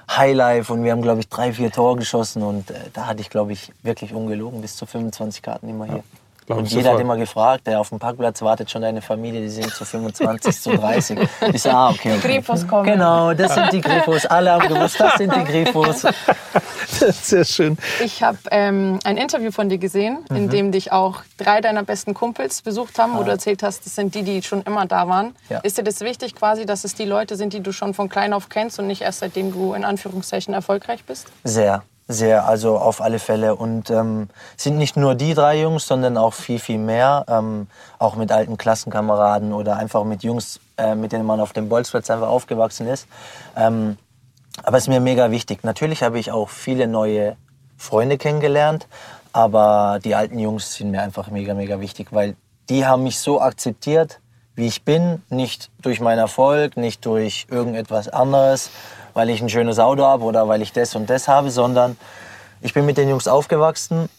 [0.10, 3.30] Highlife und wir haben, glaube ich, drei, vier Tore geschossen und äh, da hatte ich,
[3.30, 6.04] glaube ich, wirklich ungelogen bis zu 25 Karten immer hier.
[6.50, 6.96] Glaub und ich jeder sofort.
[6.96, 10.60] hat immer gefragt, der auf dem Parkplatz wartet schon deine Familie, die sind zu 25,
[10.60, 11.20] zu 30.
[11.54, 12.28] Ich so, ah, okay, okay.
[12.38, 12.86] Grifos kommen.
[12.86, 14.26] Genau, das sind die Grifos.
[14.26, 16.04] Alle haben gewusst, das sind die Grifos.
[17.22, 17.78] Sehr schön.
[18.04, 20.50] Ich habe ähm, ein Interview von dir gesehen, in Mhm.
[20.50, 24.16] dem dich auch drei deiner besten Kumpels besucht haben, wo du erzählt hast, das sind
[24.16, 25.36] die, die schon immer da waren.
[25.50, 25.54] Ah.
[25.54, 25.60] Ja.
[25.60, 28.34] Ist dir das wichtig quasi, dass es die Leute sind, die du schon von klein
[28.34, 31.28] auf kennst und nicht erst seitdem du in Anführungszeichen erfolgreich bist?
[31.44, 33.56] Sehr, sehr, also auf alle Fälle.
[33.56, 37.24] Und ähm, sind nicht nur die drei Jungs, sondern auch viel, viel mehr.
[37.30, 37.68] Ähm,
[38.00, 42.10] auch mit alten Klassenkameraden oder einfach mit Jungs, äh, mit denen man auf dem Bolzplatz
[42.10, 43.08] einfach aufgewachsen ist.
[43.56, 43.98] Ähm,
[44.64, 45.64] aber es ist mir mega wichtig.
[45.64, 47.38] Natürlich habe ich auch viele neue
[47.78, 48.88] Freunde kennengelernt,
[49.32, 52.36] aber die alten Jungs sind mir einfach mega, mega wichtig, weil
[52.70, 54.20] die haben mich so akzeptiert,
[54.56, 58.72] wie ich bin, nicht durch meinen Erfolg, nicht durch irgendetwas anderes,
[59.14, 61.98] weil ich ein schönes Auto habe oder weil ich das und das habe, sondern
[62.62, 64.10] ich bin mit den Jungs aufgewachsen.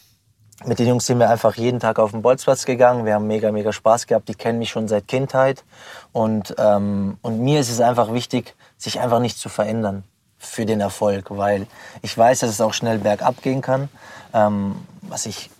[0.65, 3.05] Mit den Jungs sind wir einfach jeden Tag auf den Bolzplatz gegangen.
[3.05, 4.29] Wir haben mega, mega Spaß gehabt.
[4.29, 5.63] Die kennen mich schon seit Kindheit.
[6.11, 10.03] Und, ähm, und mir ist es einfach wichtig, sich einfach nicht zu verändern
[10.37, 11.67] für den Erfolg, weil
[12.01, 13.89] ich weiß, dass es auch schnell bergab gehen kann,
[14.33, 15.51] ähm, was ich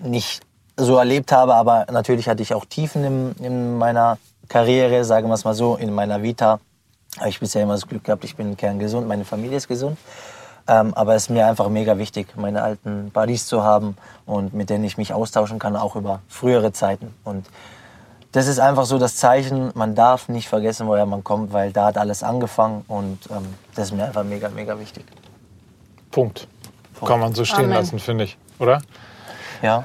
[0.00, 0.42] nicht
[0.76, 5.34] so erlebt habe, aber natürlich hatte ich auch Tiefen in, in meiner Karriere, sagen wir
[5.34, 6.60] es mal so, in meiner Vita.
[7.18, 9.98] Habe ich bisher immer das Glück gehabt, ich bin kerngesund, meine Familie ist gesund.
[10.68, 13.96] Ähm, aber es ist mir einfach mega wichtig, meine alten Buddies zu haben
[14.26, 17.14] und mit denen ich mich austauschen kann, auch über frühere Zeiten.
[17.24, 17.46] Und
[18.30, 21.86] das ist einfach so das Zeichen, man darf nicht vergessen, woher man kommt, weil da
[21.86, 25.04] hat alles angefangen und ähm, das ist mir einfach mega, mega wichtig.
[26.10, 26.46] Punkt.
[27.04, 27.72] Kann man so stehen Amen.
[27.72, 28.38] lassen, finde ich.
[28.58, 28.80] Oder?
[29.60, 29.84] Ja.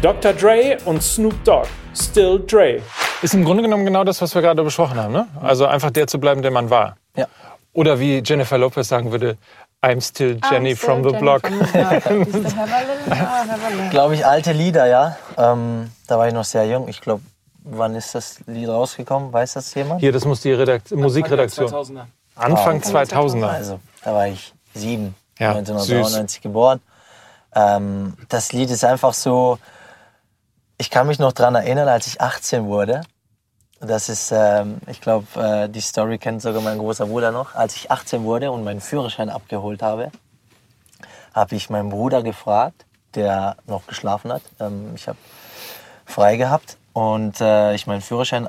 [0.00, 0.32] Dr.
[0.32, 1.68] Dre und Snoop Dogg.
[1.94, 2.80] Still Dre.
[3.22, 5.12] Ist im Grunde genommen genau das, was wir gerade besprochen haben.
[5.12, 5.26] Ne?
[5.42, 6.96] Also einfach der zu bleiben, der man war.
[7.16, 7.26] Ja.
[7.72, 9.36] Oder wie Jennifer Lopez sagen würde,
[9.82, 11.46] I'm still Jenny I'm from still the Jenny block.
[11.46, 11.90] from the block.
[11.92, 13.90] Have a little, have a little.
[13.90, 15.16] Glaube ich, alte Lieder, ja.
[15.36, 16.88] Ähm, da war ich noch sehr jung.
[16.88, 17.22] Ich glaube,
[17.62, 19.32] wann ist das Lied rausgekommen?
[19.32, 20.00] Weiß das jemand?
[20.00, 21.68] Hier, das muss die Redakt Musikredaktion.
[21.68, 22.04] 2000er.
[22.34, 23.46] Anfang Ah, 2000er.
[23.48, 26.80] Also, da war ich sieben, Ja, 1993 geboren.
[27.54, 29.58] Ähm, das Lied ist einfach so,
[30.78, 33.02] ich kann mich noch daran erinnern, als ich 18 wurde.
[33.80, 37.54] Das ist, ähm, ich glaube, äh, die Story kennt sogar mein großer Bruder noch.
[37.54, 40.10] Als ich 18 wurde und meinen Führerschein abgeholt habe,
[41.34, 44.42] habe ich meinen Bruder gefragt, der noch geschlafen hat.
[44.60, 45.18] Ähm, ich habe
[46.06, 48.48] frei gehabt und äh, ich meinen Führerschein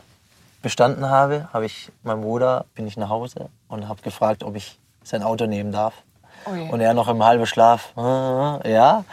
[0.61, 4.79] bestanden habe, habe ich meinem Bruder bin ich nach Hause und habe gefragt, ob ich
[5.03, 5.93] sein Auto nehmen darf.
[6.45, 6.69] Oh je.
[6.69, 9.03] Und er noch im halben Schlaf, äh, ja.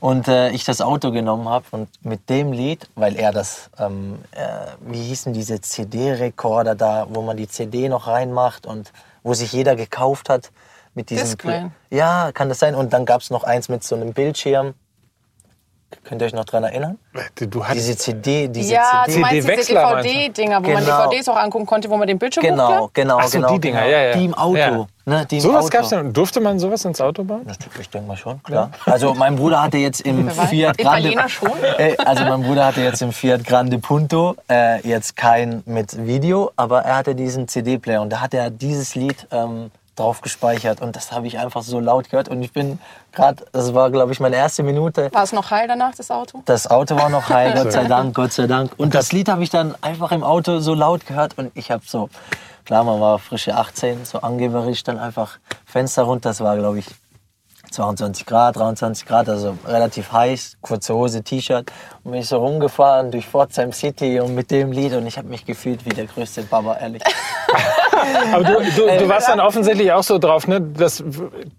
[0.00, 4.18] Und äh, ich das Auto genommen habe und mit dem Lied, weil er das, ähm,
[4.32, 4.46] äh,
[4.80, 9.76] wie hießen diese CD-Rekorder da, wo man die CD noch reinmacht und wo sich jeder
[9.76, 10.50] gekauft hat
[10.94, 11.36] mit diesem.
[11.36, 11.74] Discman.
[11.90, 12.74] Ja, kann das sein.
[12.74, 14.74] Und dann gab es noch eins mit so einem Bildschirm.
[16.04, 16.98] Könnt ihr euch noch dran erinnern?
[17.40, 19.14] Du hast Diese CD, diese Ja, CD.
[19.16, 19.74] du meinst diese?
[19.74, 21.08] DVD-Dinger, wo man Genau.
[21.10, 22.94] DVDs auch angucken konnte, wo man den Bildschirm Genau, hochklappt?
[22.94, 23.52] genau, Ach so, genau.
[23.54, 23.90] die Dinger, genau.
[23.92, 24.12] ja, ja.
[24.16, 24.56] Die im Auto.
[24.56, 24.86] Ja.
[25.04, 25.76] Ne, die im Sowas Auto.
[25.78, 26.12] gab's denn.
[26.12, 27.44] Durfte man sowas ins Auto bauen?
[27.80, 28.70] Ich denke mal schon, klar.
[28.86, 30.30] Also mein Bruder hatte jetzt im.
[30.30, 31.08] Fiat Grande...
[31.08, 31.50] Italiener schon?
[31.78, 36.52] Äh, Also mein Bruder hatte jetzt im Fiat Grande Punto äh, jetzt kein mit Video,
[36.56, 40.96] aber er hatte diesen CD-Player und da hat er dieses Lied ähm, drauf gespeichert und
[40.96, 42.78] das habe ich einfach so laut gehört und ich bin
[43.12, 46.42] gerade, das war glaube ich meine erste Minute, War es noch heil danach, das Auto?
[46.46, 48.72] das Auto war noch heil, Gott sei Dank, Gott sei Dank.
[48.78, 51.82] Und das Lied habe ich dann einfach im Auto so laut gehört und ich habe
[51.86, 52.08] so,
[52.64, 56.30] klar, man war frische 18, so angeberisch, dann einfach Fenster runter.
[56.30, 56.86] Das war, glaube ich,
[57.72, 61.70] 22 Grad, 23 Grad, also relativ heiß, kurze Hose, T-Shirt.
[62.04, 65.28] Und bin ich so rumgefahren durch Pforzheim City und mit dem Lied und ich habe
[65.28, 67.02] mich gefühlt wie der größte Baba, ehrlich.
[68.32, 70.60] Aber du, du, du warst dann offensichtlich auch so drauf, ne?
[70.60, 71.02] dass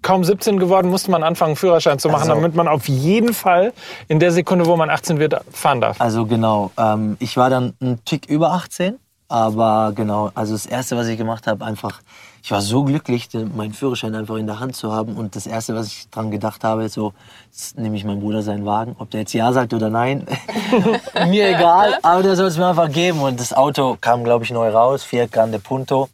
[0.01, 3.73] kaum 17 geworden, musste man anfangen, Führerschein zu machen, Also- damit man auf jeden Fall
[4.07, 5.99] in der Sekunde, wo man 18 wird, fahren darf.
[5.99, 8.99] Also genau, ähm, ich war dann ein Tick über 18,
[9.29, 12.01] aber genau, also das Erste, was ich gemacht habe, einfach,
[12.43, 15.15] ich war so glücklich, meinen Führerschein einfach in der Hand zu haben.
[15.15, 17.13] Und das Erste, was ich dran gedacht habe, so,
[17.49, 20.27] jetzt nehme ich meinem Bruder seinen Wagen, ob der jetzt Ja sagt oder Nein,
[21.29, 23.21] mir egal, aber der soll es mir einfach geben.
[23.21, 26.09] Und das Auto kam, glaube ich, neu raus, Fiat Grande Punto,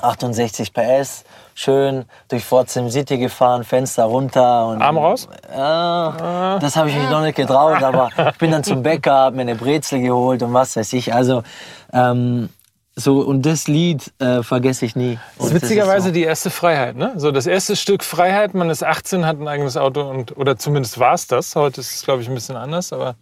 [0.00, 1.22] 68 PS,
[1.54, 5.28] schön durch Pforzheim City gefahren, Fenster runter und Arm raus?
[5.54, 9.36] ja, das habe ich mich noch nicht getraut, aber ich bin dann zum Bäcker, habe
[9.36, 11.14] mir eine Brezel geholt und was weiß ich.
[11.14, 11.44] Also
[11.92, 12.48] ähm,
[12.94, 15.18] so und das Lied äh, vergesse ich nie.
[15.38, 16.12] Das Und ist witzigerweise so.
[16.12, 17.14] die erste Freiheit, ne?
[17.16, 20.98] So das erste Stück Freiheit, man ist 18, hat ein eigenes Auto und oder zumindest
[20.98, 21.56] war es das.
[21.56, 23.14] Heute ist es, glaube ich, ein bisschen anders, aber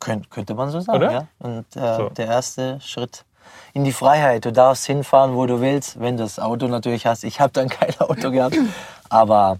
[0.00, 1.12] Könnt, könnte man so sagen, Oder?
[1.12, 1.28] ja.
[1.38, 2.08] Und äh, So.
[2.10, 3.24] der erste Schritt
[3.72, 4.44] in die Freiheit.
[4.44, 7.22] Du darfst hinfahren, wo du willst, wenn du das Auto natürlich hast.
[7.24, 8.56] Ich habe dann kein Auto gehabt,
[9.08, 9.58] aber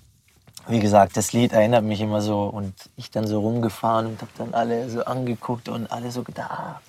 [0.69, 4.31] wie gesagt, das Lied erinnert mich immer so und ich dann so rumgefahren und habe
[4.39, 6.81] dann alle so angeguckt und alle so gedacht, ah,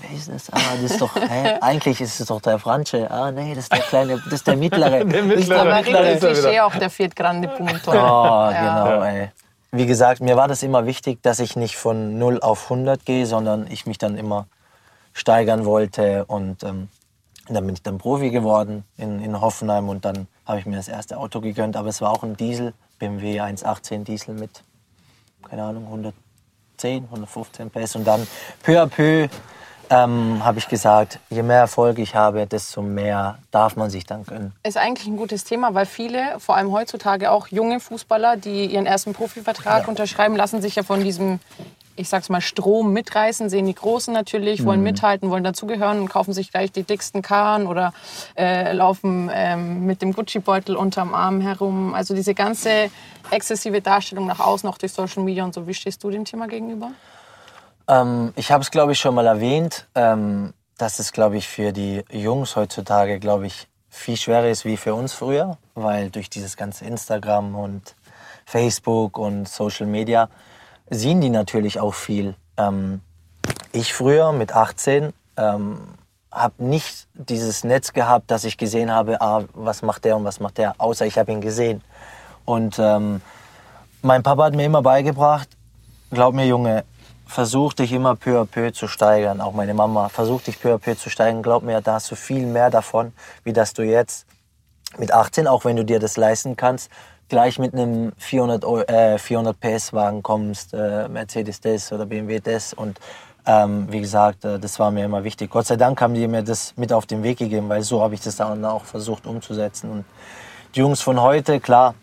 [0.00, 0.50] wer ist das?
[0.52, 1.58] Ah, das ist doch, hä?
[1.60, 3.10] eigentlich ist es doch der Franche.
[3.10, 5.04] Ah, nee, das ist der kleine, das ist der mittlere.
[5.04, 5.60] Der Das ist der mittlere.
[5.60, 7.90] Aber Mittlere ist Klischee auch der Fiat Grande Punto.
[7.90, 8.84] Oh, Ja.
[8.84, 9.30] genau, ey.
[9.72, 13.26] Wie gesagt, mir war das immer wichtig, dass ich nicht von 0 auf 100 gehe,
[13.26, 14.46] sondern ich mich dann immer
[15.12, 16.24] steigern wollte.
[16.26, 16.88] Und ähm,
[17.48, 20.88] dann bin ich dann Profi geworden in, in Hoffenheim und dann habe ich mir das
[20.88, 21.76] erste Auto gegönnt.
[21.76, 24.62] Aber es war auch ein Diesel, BMW 118 Diesel mit,
[25.48, 27.96] keine Ahnung, 110, 115 PS.
[27.96, 28.26] Und dann
[28.62, 29.28] peu à peu
[29.90, 34.24] ähm, habe ich gesagt, je mehr Erfolg ich habe, desto mehr darf man sich dann
[34.24, 34.52] gönnen.
[34.62, 38.86] Ist eigentlich ein gutes Thema, weil viele, vor allem heutzutage auch junge Fußballer, die ihren
[38.86, 41.40] ersten Profivertrag unterschreiben, lassen sich ja von diesem,
[41.94, 46.32] ich sag's mal, Strom mitreißen, sehen die Großen natürlich, wollen mithalten, wollen dazugehören und kaufen
[46.32, 47.92] sich gleich die dicksten Karren oder
[48.36, 51.94] äh, laufen ähm, mit dem Gucci-Beutel unterm Arm herum.
[51.94, 52.90] Also diese ganze
[53.30, 55.66] exzessive Darstellung nach außen, auch durch Social Media und so.
[55.66, 56.90] Wie stehst du dem Thema gegenüber?
[57.88, 61.72] Ähm, ich habe es, glaube ich, schon mal erwähnt, ähm, dass es, glaube ich, für
[61.72, 66.56] die Jungs heutzutage, glaube ich, viel schwerer ist wie für uns früher, weil durch dieses
[66.56, 67.94] ganze Instagram und
[68.44, 70.28] Facebook und Social Media
[70.90, 72.34] sehen die natürlich auch viel.
[72.56, 73.00] Ähm,
[73.72, 75.80] ich früher mit 18 ähm,
[76.30, 80.40] habe nicht dieses Netz gehabt, dass ich gesehen habe, ah, was macht der und was
[80.40, 81.82] macht der, außer ich habe ihn gesehen.
[82.44, 83.22] Und ähm,
[84.02, 85.48] mein Papa hat mir immer beigebracht,
[86.10, 86.84] glaub mir Junge,
[87.26, 89.40] versuch dich immer peu à peu zu steigern.
[89.40, 91.42] Auch meine Mama, versuch dich peu à peu zu steigern.
[91.42, 93.12] Glaub mir, da hast du viel mehr davon,
[93.44, 94.26] wie dass du jetzt
[94.98, 96.90] mit 18, auch wenn du dir das leisten kannst,
[97.28, 102.40] gleich mit einem 400, Eu- äh, 400 PS Wagen kommst, äh, Mercedes das oder BMW
[102.40, 102.98] das und
[103.48, 105.50] ähm, wie gesagt, äh, das war mir immer wichtig.
[105.50, 108.14] Gott sei Dank haben die mir das mit auf den Weg gegeben, weil so habe
[108.14, 109.90] ich das dann auch versucht umzusetzen.
[109.90, 110.04] Und
[110.74, 111.94] die Jungs von heute, klar,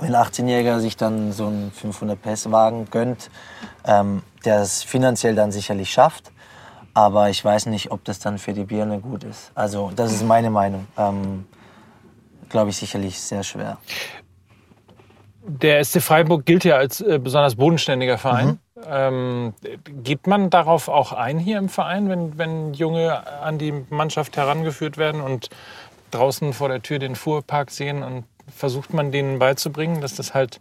[0.00, 3.30] wenn ein 18-Jähriger sich dann so einen 500 PS Wagen gönnt,
[3.86, 6.32] ähm, der es finanziell dann sicherlich schafft.
[6.94, 9.50] Aber ich weiß nicht, ob das dann für die Birne gut ist.
[9.54, 10.86] Also das ist meine Meinung.
[10.96, 11.46] Ähm,
[12.48, 13.78] Glaube ich sicherlich sehr schwer.
[15.46, 18.60] Der SC Freiburg gilt ja als äh, besonders bodenständiger Verein.
[18.86, 19.54] Ähm,
[20.02, 24.98] geht man darauf auch ein hier im Verein, wenn, wenn Junge an die Mannschaft herangeführt
[24.98, 25.50] werden und
[26.12, 30.60] draußen vor der Tür den Fuhrpark sehen und versucht man denen beizubringen, dass das halt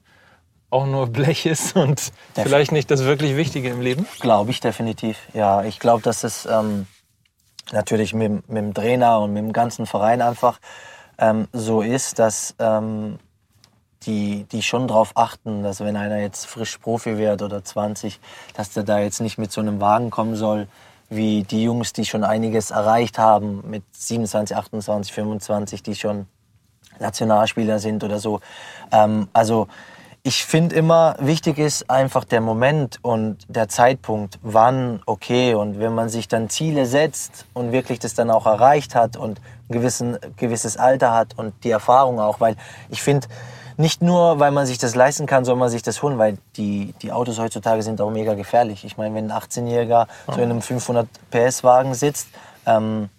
[0.69, 4.07] auch nur Blech ist und vielleicht nicht das wirklich Wichtige im Leben?
[4.19, 5.17] Glaube ich definitiv.
[5.33, 6.87] Ja, ich glaube, dass es ähm,
[7.71, 10.59] natürlich mit, mit dem Trainer und mit dem ganzen Verein einfach
[11.17, 13.19] ähm, so ist, dass ähm,
[14.05, 18.19] die, die schon darauf achten, dass wenn einer jetzt frisch Profi wird oder 20,
[18.55, 20.67] dass der da jetzt nicht mit so einem Wagen kommen soll,
[21.09, 26.27] wie die Jungs, die schon einiges erreicht haben, mit 27, 28, 25, die schon
[27.03, 28.39] Nationalspieler sind oder so.
[28.91, 29.67] Ähm, also
[30.25, 35.53] ich finde immer, wichtig ist einfach der Moment und der Zeitpunkt, wann, okay.
[35.53, 39.41] Und wenn man sich dann Ziele setzt und wirklich das dann auch erreicht hat und
[39.69, 42.55] ein gewissen, gewisses Alter hat und die Erfahrung auch, weil
[42.89, 43.27] ich finde,
[43.75, 46.93] nicht nur, weil man sich das leisten kann, soll man sich das holen, weil die,
[47.01, 48.85] die Autos heutzutage sind auch mega gefährlich.
[48.85, 52.29] Ich meine, wenn ein 18-Jähriger so in einem 500 PS-Wagen sitzt,
[52.65, 53.09] ähm,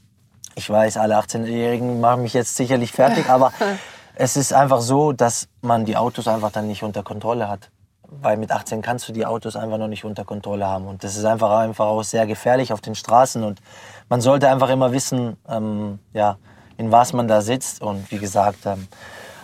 [0.54, 3.52] ich weiß, alle 18-Jährigen machen mich jetzt sicherlich fertig, aber
[4.14, 7.70] es ist einfach so, dass man die Autos einfach dann nicht unter Kontrolle hat.
[8.06, 10.86] Weil mit 18 kannst du die Autos einfach noch nicht unter Kontrolle haben.
[10.86, 13.42] Und das ist einfach, einfach auch sehr gefährlich auf den Straßen.
[13.42, 13.60] Und
[14.08, 16.36] man sollte einfach immer wissen, ähm, ja,
[16.76, 17.82] in was man da sitzt.
[17.82, 18.86] Und wie gesagt, ähm,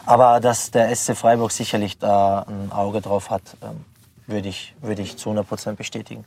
[0.07, 3.85] aber dass der SC Freiburg sicherlich da ein Auge drauf hat, ähm,
[4.27, 6.25] würde ich, würde ich zu 100 Prozent bestätigen.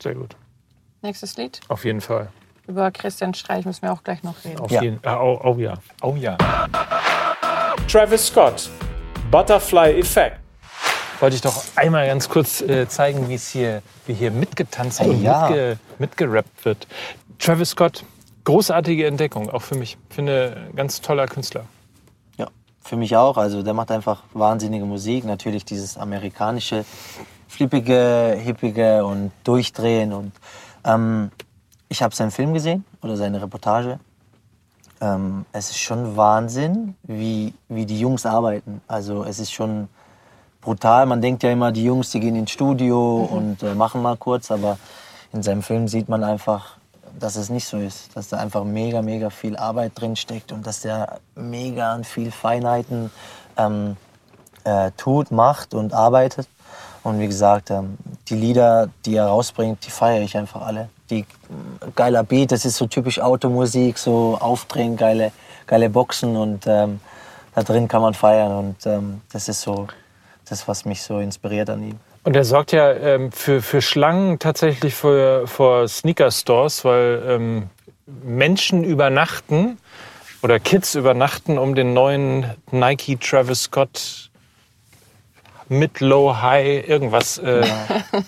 [0.00, 0.34] Sehr gut.
[1.02, 1.60] Nächstes Lied.
[1.68, 2.28] Auf jeden Fall.
[2.66, 4.60] Über Christian Streich müssen wir auch gleich noch reden.
[4.60, 4.82] Auf Ja.
[4.82, 5.74] jeden, ah, oh, oh ja.
[6.02, 6.36] Oh ja.
[7.88, 8.68] Travis Scott,
[9.30, 10.38] Butterfly Effect.
[11.20, 15.22] Wollte ich doch einmal ganz kurz äh, zeigen, wie es hier, wie hier mitgetanzt und
[15.22, 15.48] ja.
[15.48, 16.86] mitge, mitgerappt wird.
[17.38, 18.04] Travis Scott,
[18.44, 19.96] großartige Entdeckung, auch für mich.
[20.10, 21.64] Finde, ganz toller Künstler.
[22.36, 22.48] Ja,
[22.82, 23.36] für mich auch.
[23.38, 25.24] Also der macht einfach wahnsinnige Musik.
[25.24, 26.84] Natürlich dieses amerikanische,
[27.48, 30.12] flippige, hippige und durchdrehen.
[30.12, 30.32] Und
[30.84, 31.30] ähm,
[31.88, 33.98] ich habe seinen Film gesehen oder seine Reportage.
[35.00, 38.80] Ähm, es ist schon Wahnsinn, wie, wie die Jungs arbeiten.
[38.88, 39.88] Also es ist schon
[40.60, 41.06] brutal.
[41.06, 44.50] Man denkt ja immer, die Jungs, die gehen ins Studio und äh, machen mal kurz,
[44.50, 44.78] aber
[45.32, 46.78] in seinem Film sieht man einfach,
[47.18, 48.16] dass es nicht so ist.
[48.16, 52.30] Dass da einfach mega, mega viel Arbeit drin steckt und dass der mega an viel
[52.30, 53.10] Feinheiten
[53.56, 53.96] ähm,
[54.64, 56.48] äh, tut, macht und arbeitet.
[57.02, 60.88] Und wie gesagt, ähm, die Lieder, die er rausbringt, die feiere ich einfach alle.
[61.10, 61.24] Die
[61.94, 65.32] geiler Beat, das ist so typisch Automusik, so aufdrehen, geile,
[65.66, 67.00] geile Boxen und ähm,
[67.54, 69.86] da drin kann man feiern und ähm, das ist so
[70.48, 71.98] das, was mich so inspiriert an ihm.
[72.24, 77.70] Und er sorgt ja ähm, für, für Schlangen tatsächlich vor, vor Sneaker-Stores, weil ähm,
[78.24, 79.78] Menschen übernachten
[80.42, 84.30] oder Kids übernachten, um den neuen Nike Travis Scott
[85.68, 87.66] mit Low High irgendwas äh,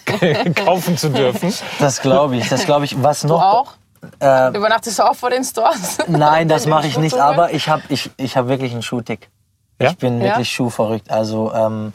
[0.55, 1.53] kaufen zu dürfen.
[1.79, 3.03] Das glaube ich, das glaube ich.
[3.03, 3.43] Was Du noch?
[3.43, 3.73] auch?
[4.21, 5.99] Äh, Übernachtest du auch vor den Stores?
[6.09, 9.29] nein, das mache ich nicht, aber ich habe ich, ich hab wirklich einen Schuhtick.
[9.81, 9.91] Ja?
[9.91, 10.29] Ich bin Ja?
[10.31, 11.11] wirklich schuhverrückt.
[11.11, 11.93] Also ähm,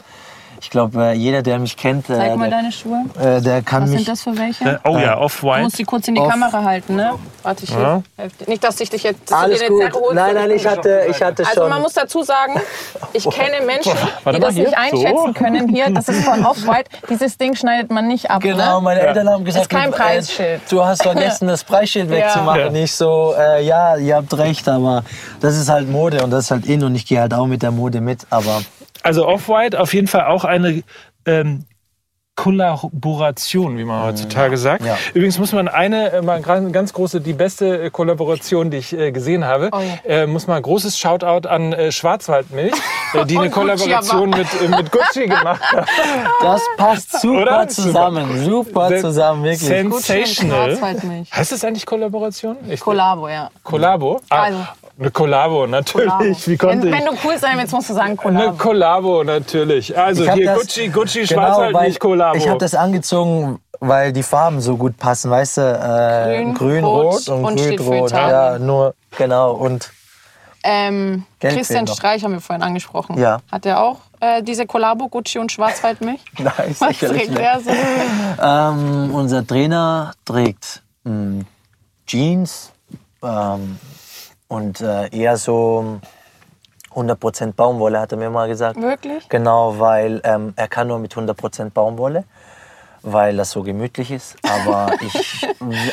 [0.64, 3.04] ich glaube, äh, jeder, der mich kennt, äh, Zeig mal der, deine Schuhe.
[3.20, 3.98] äh, der kann Was mich...
[4.00, 4.80] sind das für welche?
[4.84, 5.62] Oh ja, Du Off-White.
[5.62, 7.12] musst die kurz in die Auf- Kamera halten, ne?
[7.42, 8.00] Warte, ich Ja.
[8.46, 9.92] Nicht, dass ich dich jetzt du Alles gut.
[9.92, 10.14] Holst.
[10.14, 11.68] Nein, nein, ich hatte, ich hatte Also schon...
[11.70, 12.54] man muss dazu sagen,
[13.12, 13.92] ich kenne Menschen,
[14.24, 15.32] Warte die mal, das nicht einschätzen so.
[15.34, 15.68] können.
[15.68, 16.90] Hier, das ist von Off-White.
[17.10, 18.40] Dieses Ding schneidet man nicht ab.
[18.42, 18.84] Genau, Ne?
[18.84, 20.62] meine Eltern haben gesagt, Ist kein äh, Preisschild.
[20.70, 22.60] du hast vergessen, das Preisschild wegzumachen.
[22.60, 22.70] Ja.
[22.70, 25.04] Nicht so, äh, ja, ihr habt recht, aber
[25.40, 27.62] das ist halt Mode und das ist halt in und ich gehe halt auch mit
[27.62, 28.26] der Mode mit.
[28.30, 28.62] Aber
[29.04, 30.82] Also Off-White auf jeden Fall auch eine
[31.26, 31.64] ähm,
[32.36, 34.84] Kollaboration, wie man heutzutage sagt.
[34.84, 34.96] Ja.
[35.12, 39.12] Übrigens muss man eine, äh, mal ganz große, die beste äh, Kollaboration, die ich äh,
[39.12, 40.26] gesehen habe, Oh ja.
[40.26, 45.62] muss mal ein großes Shoutout an Schwarzwaldmilch, die eine Gucci Kollaboration mit, mit Gucci gemacht
[45.72, 45.86] hat.
[46.40, 47.68] das passt super Oder?
[47.68, 48.44] zusammen.
[48.44, 49.60] Super Sen- zusammen, wirklich.
[49.68, 50.78] Sensational.
[51.32, 52.56] Heißt das eigentlich Kollaboration?
[52.68, 53.48] Ich, Kollabo, ja.
[53.62, 54.20] Kollabo?
[54.30, 54.58] Ah, Also.
[54.98, 56.08] Eine Kollabo, natürlich.
[56.08, 56.36] Kollabo.
[56.46, 57.00] Wie konnte wenn, ich?
[57.00, 58.56] wenn du cool sein willst, musst du sagen Eine Kollabo.
[58.56, 59.96] Kollabo, natürlich.
[59.98, 62.36] Also hier das- Gucci, Gucci, Genau, Schwarzwaldmilch, Kollabo.
[62.36, 65.60] Ich habe das angezogen, weil die Farben so gut passen, weißt du?
[65.62, 68.10] Äh, Grün, grün, rot rot und, und grün, steht für rot.
[68.10, 68.30] Italien.
[68.30, 69.52] Ja, nur, genau.
[69.52, 69.90] Und
[70.62, 71.86] Ähm, Christian.
[71.86, 73.18] Streich haben wir vorhin angesprochen.
[73.18, 73.38] Ja.
[73.52, 76.20] Hat er auch äh, diese Kollabo Gucci und Schwarzwaldmilch?
[76.38, 77.40] nein, Was sicherlich trägt nicht.
[77.42, 77.70] er so?
[78.42, 81.42] Ähm, unser Trainer trägt mh,
[82.06, 82.72] Jeans
[83.22, 83.78] ähm,
[84.54, 86.00] und äh, eher so
[86.94, 88.80] 100% Baumwolle, hat er mir mal gesagt.
[88.80, 89.28] Wirklich?
[89.28, 92.24] Genau, weil ähm, er kann nur mit 100% Baumwolle,
[93.02, 94.36] weil das so gemütlich ist.
[94.44, 95.48] Aber ich,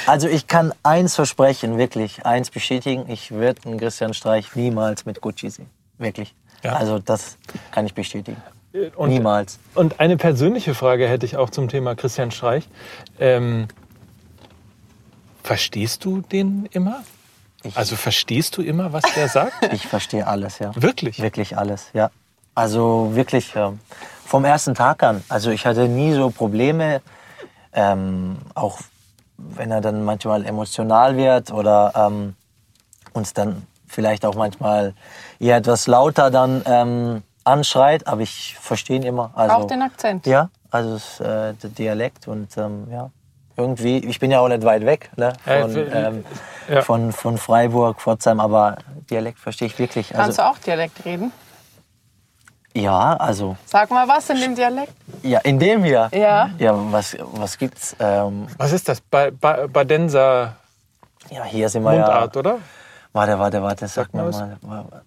[0.05, 5.21] also ich kann eins versprechen, wirklich, eins bestätigen, ich werde einen Christian Streich niemals mit
[5.21, 5.69] Gucci sehen.
[5.97, 6.35] Wirklich.
[6.63, 6.73] Ja.
[6.73, 7.37] Also das
[7.71, 8.41] kann ich bestätigen.
[8.95, 9.57] Und, niemals.
[9.73, 12.69] Und eine persönliche Frage hätte ich auch zum Thema Christian Streich.
[13.19, 13.67] Ähm,
[15.43, 17.03] verstehst du den immer?
[17.63, 19.53] Ich- Also verstehst du immer, was der sagt?
[19.73, 20.71] Ich verstehe alles, ja.
[20.75, 21.19] Wirklich?
[21.21, 22.09] Wirklich alles, ja.
[22.55, 23.79] Also wirklich ähm,
[24.25, 25.23] vom ersten Tag an.
[25.29, 27.01] Also ich hatte nie so Probleme,
[27.73, 28.79] ähm, auch
[29.37, 32.35] wenn er dann manchmal emotional wird oder ähm,
[33.13, 34.93] uns dann vielleicht auch manchmal
[35.39, 39.31] eher etwas lauter dann ähm, anschreit, aber ich verstehe ihn immer.
[39.35, 40.25] Also, Auch den Akzent.
[40.27, 43.09] Ja, also es, äh, der Dialekt und ähm, ja,
[43.57, 46.25] irgendwie, ich bin ja auch nicht weit weg ne, von, ähm,
[46.69, 46.81] ja.
[46.81, 48.77] von, von Freiburg, Pforzheim, aber
[49.09, 50.09] Dialekt verstehe ich wirklich.
[50.09, 51.31] Kannst Also, du auch Dialekt reden?
[52.73, 54.93] ja, also Sag mal was in dem Dialekt.
[55.23, 56.09] ja, in dem hier.
[56.13, 56.49] Ja.
[56.57, 57.95] Ja, was, was gibt's?
[57.99, 59.01] Ähm, Was ist das?
[59.01, 60.55] Ba ba Badenser
[61.29, 62.39] ja, hier sind wir Mundart, ja.
[62.39, 62.57] oder?
[63.13, 64.39] Warte, warte, warte, sag mal mir was.
[64.61, 65.03] mal.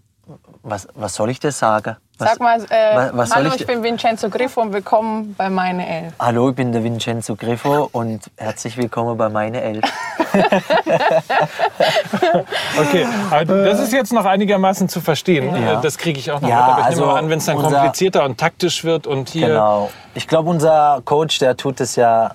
[0.67, 1.97] Was, was soll ich dir sagen?
[2.17, 5.51] Was, Sag mal, äh, was- was hallo, ich ich, bin Vincenzo Griffo und willkommen bei
[5.51, 6.15] Meine Elf.
[6.19, 9.85] Hallo, ich bin der Vincenzo Griffo und herzlich willkommen bei meine Elf.
[12.79, 15.55] Okay, aber das ist jetzt noch einigermaßen zu verstehen.
[15.55, 15.79] Ja.
[15.79, 16.65] Äh, Das kriege ich auch noch Ja, mit.
[16.71, 19.29] Aber ich also nehme mal an, wenn es dann unser- komplizierter und taktisch wird und
[19.29, 19.49] hier.
[19.49, 19.91] Genau.
[20.15, 22.33] Ich glaube, unser Coach, der tut es ja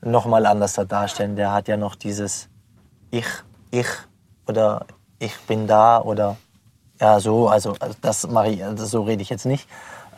[0.00, 1.36] noch mal anders da darstellen.
[1.36, 2.48] Der hat ja noch dieses
[3.10, 3.26] Ich,
[3.70, 3.86] ich
[4.46, 4.86] oder
[5.18, 6.36] ich bin da oder
[7.00, 7.48] ja so.
[7.48, 9.68] Also, also das mache ich, also so rede ich jetzt nicht.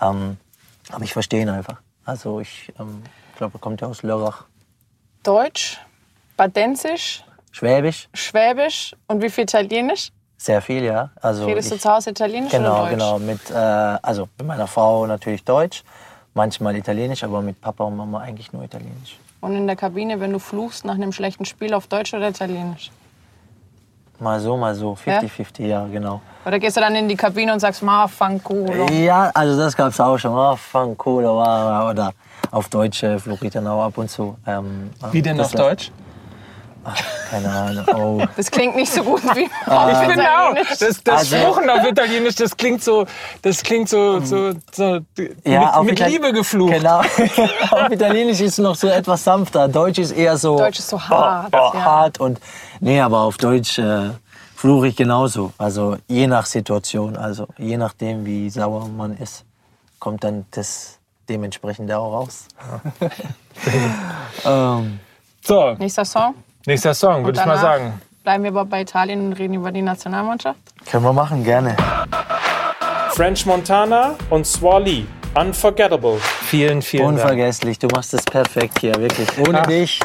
[0.00, 0.36] Ähm,
[0.92, 1.80] aber ich verstehe ihn einfach.
[2.04, 3.02] Also ich ähm,
[3.36, 4.44] glaube, er kommt ja aus Lörrach.
[5.22, 5.78] Deutsch,
[6.36, 10.10] Badensisch, Schwäbisch, Schwäbisch und wie viel Italienisch?
[10.38, 11.10] sehr viel, ja.
[11.20, 12.90] Also Redest du ich- zu Hause Italienisch Genau, oder Deutsch?
[12.90, 13.18] genau.
[13.18, 15.82] Mit, äh, also mit meiner Frau natürlich Deutsch,
[16.34, 19.16] manchmal Italienisch, aber mit Papa und Mama eigentlich nur Italienisch.
[19.40, 22.90] Und in der Kabine, wenn du fluchst nach einem schlechten Spiel auf Deutsch oder Italienisch?
[24.18, 25.86] Mal so, mal so, 50-50, ja?
[25.92, 26.20] genau.
[26.46, 28.86] Oder gehst du dann in die Kabine und sagst, ma, fanculo?
[28.90, 30.32] Ja, also das gab es auch schon.
[30.32, 32.12] Oh, fang cool, oder,
[32.50, 34.36] auf Deutsch äh, fluche ich dann auch ab und zu.
[34.46, 35.90] Ähm, Wie denn das auf Deutsch?
[37.30, 37.84] Keine Ahnung.
[37.96, 38.22] Oh.
[38.36, 39.90] Das klingt nicht so gut wie Ah.
[39.90, 40.50] Ich finde auch.
[40.52, 40.78] Italienisch.
[40.78, 43.06] Das, das Also- Fluchen auf Italienisch, das klingt so,
[43.42, 45.00] das klingt so, so, so
[45.44, 46.74] Ja, auf mit, mit Itali- Liebe geflucht.
[46.74, 46.98] Genau.
[47.70, 49.66] auf Italienisch ist es noch so etwas sanfter.
[49.66, 51.84] Deutsch ist eher so, Deutsch ist so hart, oh, ja.
[51.84, 52.38] hart und
[52.80, 54.10] nee, aber auf Deutsch äh,
[54.54, 55.52] fluche ich genauso.
[55.58, 59.44] Also je nach Situation, also je nachdem, wie sauer man ist,
[59.98, 60.98] kommt dann das
[61.28, 62.46] dementsprechend auch raus.
[64.44, 64.98] ähm,
[65.42, 66.34] So, Nächster Song.
[66.66, 68.00] nächster Song, würde ich mal sagen.
[68.22, 70.58] Bleiben wir aber bei Italien und reden über die Nationalmannschaft.
[70.90, 71.76] können wir machen, gerne.
[73.10, 75.06] French Montana und Swally.
[75.34, 76.18] Unforgettable.
[76.42, 77.18] Vielen, vielen Dank.
[77.18, 79.28] Unvergesslich, du machst es perfekt hier, wirklich.
[79.46, 80.00] Ohne dich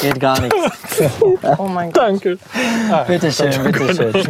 [0.00, 0.56] geht gar nichts.
[1.58, 2.02] Oh mein Gott.
[2.02, 2.38] Danke.
[3.06, 4.12] Bitteschön, bitteschön.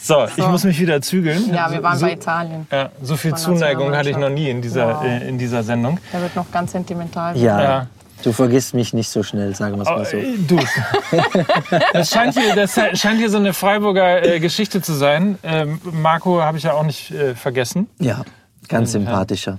[0.00, 1.54] So, ich muss mich wieder zügeln.
[1.54, 2.66] Ja, wir waren so, bei Italien.
[2.70, 5.04] Ja, so viel Zuneigung hatte ich noch nie in dieser, Wow.
[5.04, 5.98] äh, in dieser Sendung.
[6.12, 7.36] Der wird noch ganz sentimental.
[7.38, 7.86] Ja, Ja.
[8.22, 10.16] du vergisst mich nicht so schnell, sagen wir es mal Aber, so.
[10.16, 10.58] äh, du,
[11.92, 15.38] das scheint, hier, das scheint hier so eine Freiburger äh, Geschichte zu sein.
[15.42, 17.88] Ähm, Marco habe ich ja auch nicht äh, vergessen.
[18.00, 18.22] Ja,
[18.68, 19.58] ganz sympathischer.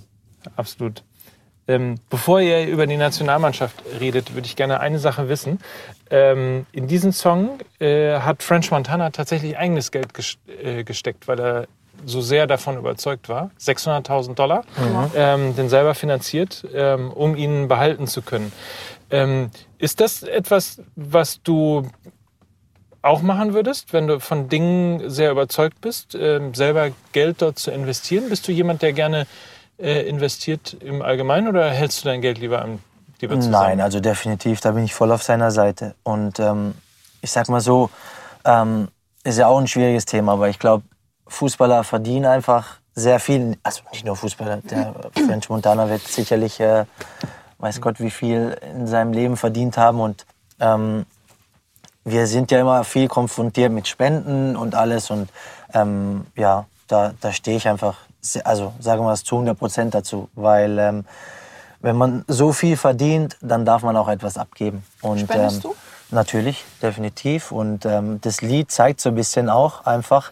[0.56, 1.04] Absolut.
[1.68, 5.60] Ähm, bevor ihr über die Nationalmannschaft redet, würde ich gerne eine Sache wissen.
[6.12, 11.40] Ähm, in diesen Song äh, hat French Montana tatsächlich eigenes Geld ges äh, gesteckt, weil
[11.40, 11.68] er
[12.06, 13.52] so sehr davon überzeugt war.
[13.60, 14.64] 600.000 Dollar,
[15.16, 18.52] ähm, den selber finanziert, ähm, um ihn behalten zu können.
[19.10, 21.88] Ähm, ist das etwas, was du
[23.02, 27.72] auch machen würdest, wenn du von Dingen sehr überzeugt bist, ähm, selber Geld dort zu
[27.72, 28.30] investieren?
[28.30, 29.28] Bist du jemand, der gerne
[29.78, 32.80] äh, investiert im Allgemeinen oder hältst du dein Geld lieber, am,
[33.20, 33.52] lieber zusammen?
[33.52, 35.96] Nein, also definitiv, da bin ich voll auf seiner Seite.
[36.04, 36.76] Und ähm,
[37.22, 37.90] ich sag mal so,
[38.46, 38.88] ähm,
[39.24, 40.84] ist ja auch ein schwieriges Thema, aber ich glaube,
[41.28, 43.58] Fußballer verdienen einfach sehr viel.
[43.64, 44.96] Also nicht nur Fußballer, der
[45.26, 46.86] French Montana wird sicherlich, äh,
[47.58, 50.00] weiß Gott, wie viel in seinem Leben verdient haben.
[50.00, 50.26] Und
[50.60, 51.06] ähm,
[52.04, 55.10] wir sind ja immer viel konfrontiert mit Spenden und alles.
[55.10, 55.30] Und
[55.74, 57.98] ähm, ja, da, da stehe ich einfach,
[58.44, 61.06] also sagen wir es zu 100 Prozent dazu, weil ähm,
[61.82, 64.84] wenn man so viel verdient, dann darf man auch etwas abgeben.
[65.02, 65.76] Und, Spendest ähm, du?
[66.12, 67.52] Natürlich, definitiv.
[67.52, 70.32] Und ähm, das Lied zeigt so ein bisschen auch einfach,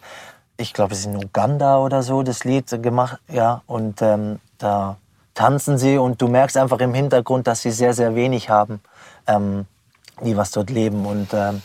[0.58, 3.62] ich glaube, es ist in Uganda oder so, das Lied gemacht, ja.
[3.68, 4.98] Und ähm, da
[5.34, 8.82] tanzen sie und du merkst einfach im Hintergrund, dass sie sehr, sehr wenig haben,
[9.28, 9.66] ähm,
[10.24, 11.06] die was dort leben.
[11.06, 11.62] Und ähm,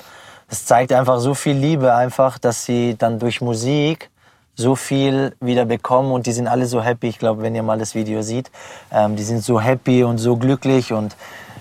[0.48, 4.10] es zeigt einfach so viel Liebe einfach, dass sie dann durch Musik
[4.58, 7.06] so viel wieder bekommen und die sind alle so happy.
[7.06, 8.50] Ich glaube, wenn ihr mal das Video seht,
[8.92, 11.16] ähm, die sind so happy und so glücklich und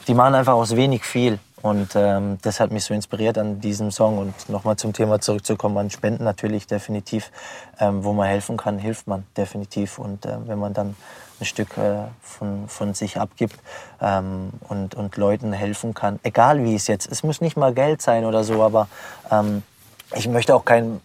[0.07, 1.37] die machen einfach aus wenig viel.
[1.61, 4.17] Und ähm, das hat mich so inspiriert an diesem Song.
[4.17, 7.31] Und nochmal zum Thema zurückzukommen, an Spenden natürlich definitiv.
[7.79, 9.99] Ähm, wo man helfen kann, hilft man definitiv.
[9.99, 10.95] Und äh, wenn man dann
[11.39, 13.59] ein Stück äh, von, von sich abgibt
[14.01, 18.01] ähm, und, und Leuten helfen kann, egal wie es jetzt, es muss nicht mal Geld
[18.01, 18.87] sein oder so, aber
[19.29, 19.61] ähm,
[20.15, 20.99] ich möchte auch keine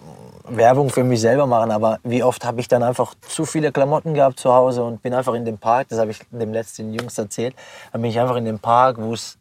[0.44, 4.14] Werbung für mich selber machen, aber wie oft habe ich dann einfach zu viele Klamotten
[4.14, 7.16] gehabt zu Hause und bin einfach in dem Park, das habe ich dem letzten Jungs
[7.16, 7.54] erzählt,
[7.92, 9.38] dann bin ich einfach in dem Park, wo es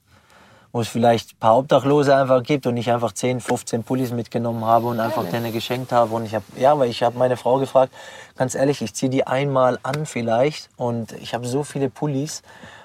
[0.72, 4.64] wo es vielleicht ein paar Obdachlose einfach gibt und ich einfach 10, 15 Pullis mitgenommen
[4.66, 6.16] habe und einfach denen geschenkt habe.
[6.16, 7.92] Und ich habe, ja, weil ich habe meine Frau gefragt,
[8.38, 12.42] ganz ehrlich, ich ziehe die einmal an vielleicht und ich habe so viele Pullis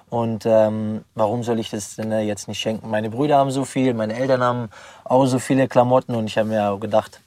[0.08, 2.90] und ähm, warum soll ich das denn jetzt nicht schenken?
[2.90, 4.70] Meine Brüder haben so viel, meine Eltern haben
[5.04, 7.20] auch so viele Klamotten und ich habe mir auch gedacht,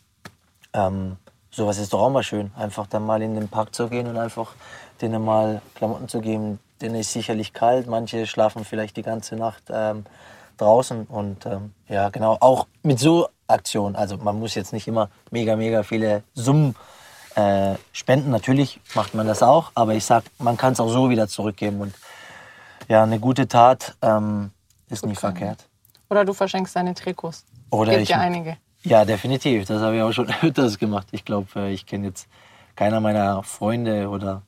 [0.74, 1.18] ähm,
[1.52, 4.18] sowas ist doch auch mal schön, einfach dann mal in den Park zu gehen und
[4.18, 4.54] einfach
[5.02, 6.60] denen mal Klamotten zu geben.
[6.82, 10.06] Denen ist sicherlich kalt, manche schlafen vielleicht die ganze Nacht ähm,
[10.58, 13.98] draußen und ähm, ja, genau, auch mit so Aktionen.
[13.98, 16.76] Also man muss jetzt nicht immer mega, mega viele Summen
[17.36, 18.30] äh, spenden.
[18.32, 21.82] Natürlich macht man das auch, aber ich sag, man kann es auch so wieder zurückgeben
[21.82, 21.94] und
[22.90, 24.52] ja, eine gute Tat ähm,
[24.90, 25.66] ist nie verkehrt.
[26.10, 27.46] Oder du verschenkst deine Trikots.
[27.70, 28.58] Oder Gibt ich, ja einige.
[28.82, 29.66] ja, definitiv.
[29.68, 31.08] Das habe ich auch schon öfters gemacht.
[31.12, 32.28] Ich glaube, ich kenne jetzt
[32.76, 34.42] keiner meiner Freunde oder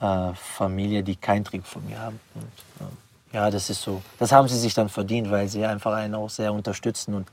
[0.00, 2.20] äh, Familie, die kein Trikot von mir haben.
[2.36, 2.96] Und, ähm,
[3.32, 4.02] ja, das ist so.
[4.18, 7.28] Das haben sie sich dann verdient, weil sie einfach einen auch sehr unterstützen und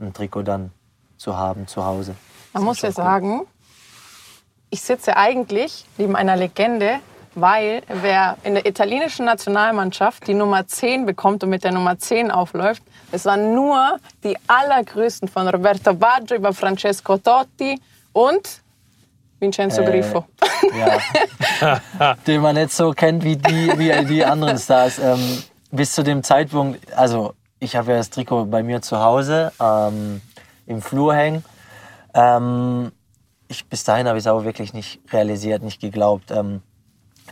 [0.00, 0.72] ein Trikot dann
[1.18, 2.14] zu haben zu Hause.
[2.54, 3.42] Man muss ja sagen,
[4.70, 7.00] ich sitze eigentlich neben einer Legende,
[7.40, 12.30] weil wer in der italienischen Nationalmannschaft die Nummer 10 bekommt und mit der Nummer 10
[12.30, 12.82] aufläuft,
[13.12, 17.80] es waren nur die allergrößten von Roberto Baggio über Francesco Totti
[18.12, 18.62] und
[19.40, 20.24] Vincenzo Äh, Grifo.
[21.60, 21.80] Ja.
[22.26, 24.98] Den man nicht so kennt wie die, wie die anderen Stars.
[24.98, 29.52] Ähm, bis zu dem Zeitpunkt, also ich habe ja das Trikot bei mir zu Hause
[29.60, 30.20] ähm,
[30.66, 31.44] im Flur hängen.
[32.14, 32.92] Ähm,
[33.48, 36.30] ich, bis dahin habe ich es aber wirklich nicht realisiert, nicht geglaubt.
[36.30, 36.62] Ähm,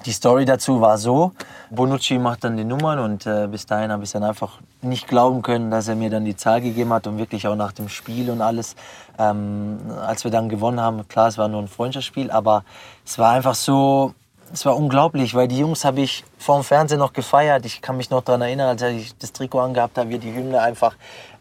[0.05, 1.32] die Story dazu war so,
[1.70, 5.42] Bonucci macht dann die Nummern und äh, bis dahin habe ich dann einfach nicht glauben
[5.42, 8.30] können, dass er mir dann die Zahl gegeben hat und wirklich auch nach dem Spiel
[8.30, 8.76] und alles.
[9.18, 12.64] Ähm, als wir dann gewonnen haben, klar, es war nur ein Freundschaftsspiel, aber
[13.05, 14.14] es war einfach so,
[14.53, 17.64] es war unglaublich, weil die Jungs habe ich vor dem Fernsehen noch gefeiert.
[17.66, 20.61] Ich kann mich noch daran erinnern, als ich das Trikot angehabt habe, wir die Hymne
[20.61, 20.94] einfach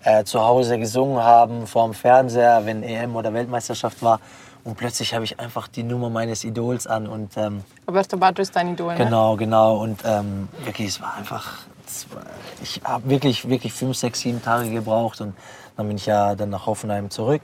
[0.03, 4.19] äh, zu Hause gesungen haben, vor dem Fernseher, wenn EM oder Weltmeisterschaft war.
[4.65, 8.55] Und plötzlich habe ich einfach die Nummer meines Idols an und ähm, Roberto Baggio ist
[8.55, 9.05] dein Idol, ne?
[9.05, 9.77] Genau, genau.
[9.77, 11.59] Und ähm, wirklich, es war einfach.
[11.87, 12.23] Es war,
[12.63, 15.35] ich habe wirklich, wirklich fünf, sechs, sieben Tage gebraucht und
[15.77, 17.43] dann bin ich ja dann nach Hoffenheim zurück.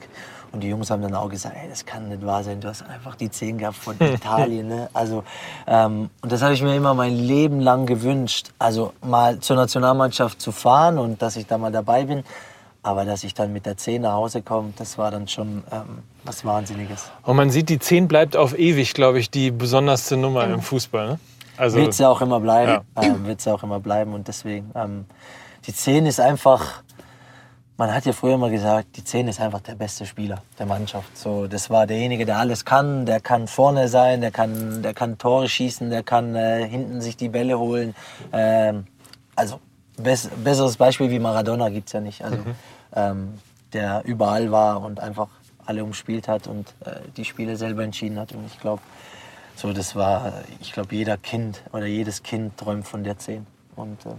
[0.52, 2.82] und die Jungs haben dann auch gesagt, ey, das kann nicht wahr sein, du hast
[2.82, 4.68] einfach die Zehen gehabt von Italien.
[4.68, 4.90] Ne?
[4.92, 5.22] Also,
[5.66, 8.50] ähm, und das habe ich mir immer mein Leben lang gewünscht.
[8.58, 12.24] Also mal zur Nationalmannschaft zu fahren und dass ich da mal dabei bin.
[12.84, 16.02] Aber dass ich dann mit der 10 nach Hause komme, das war dann schon ähm,
[16.24, 17.10] was Wahnsinniges.
[17.22, 21.06] Und man sieht, die 10 bleibt auf ewig, glaube ich, die besonderste Nummer im Fußball.
[21.06, 21.20] Ne?
[21.56, 22.84] Also, Wird sie auch immer bleiben.
[23.00, 24.14] Ähm, wird sie auch immer bleiben.
[24.14, 25.04] Und deswegen, ähm,
[25.66, 26.82] die 10 ist einfach,
[27.76, 31.16] man hat ja früher immer gesagt, die 10 ist einfach der beste Spieler der Mannschaft.
[31.16, 33.06] So, das war derjenige, der alles kann.
[33.06, 37.16] Der kann vorne sein, der kann, der kann Tore schießen, der kann äh, hinten sich
[37.16, 37.94] die Bälle holen.
[38.32, 38.86] Ähm,
[39.36, 39.60] also
[40.02, 42.22] bess besseres Beispiel wie Maradona gibt es ja nicht.
[42.24, 42.38] Also,
[42.94, 43.34] ähm,
[43.72, 45.28] der überall war und einfach
[45.64, 48.32] alle umspielt hat und äh, die Spiele selber entschieden hat.
[48.32, 48.82] Und ich glaube,
[49.56, 53.46] so das war, ich glaube, jeder Kind oder jedes Kind träumt von der 10.
[53.76, 54.10] Und äh,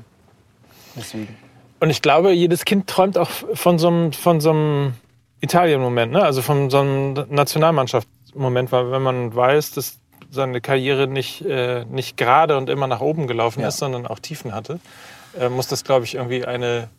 [0.95, 1.35] deswegen.
[1.79, 4.93] Und ich glaube, jedes Kind träumt auch von so einem, von so einem
[5.41, 6.23] Italien-Moment, ne?
[6.23, 9.97] also von so einem Nationalmannschaftsmoment, weil wenn man weiß, dass
[10.31, 13.67] seine Karriere nicht, äh, nicht gerade und immer nach oben gelaufen Ja.
[13.67, 14.79] ist, sondern auch Tiefen hatte,
[15.39, 16.89] äh, muss das, glaube ich, irgendwie eine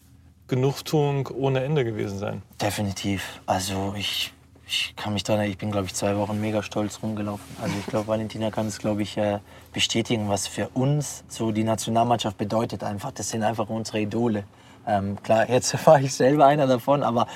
[0.49, 2.43] Genugtuung ohne Ende gewesen sein.
[2.61, 3.41] Definitiv.
[3.47, 4.33] Also ich,
[4.67, 7.45] ich kann mich daran ich bin, glaube ich, zwei Wochen mega stolz rumgelaufen.
[7.63, 9.39] Also ich glaube, Valentina kann es, glaube ich, äh,
[9.73, 13.13] bestätigen, was für uns so die Nationalmannschaft bedeutet einfach.
[13.13, 14.45] Das sind einfach unsere Idole.
[14.87, 17.27] Ähm, klar, jetzt war ich selber einer davon, aber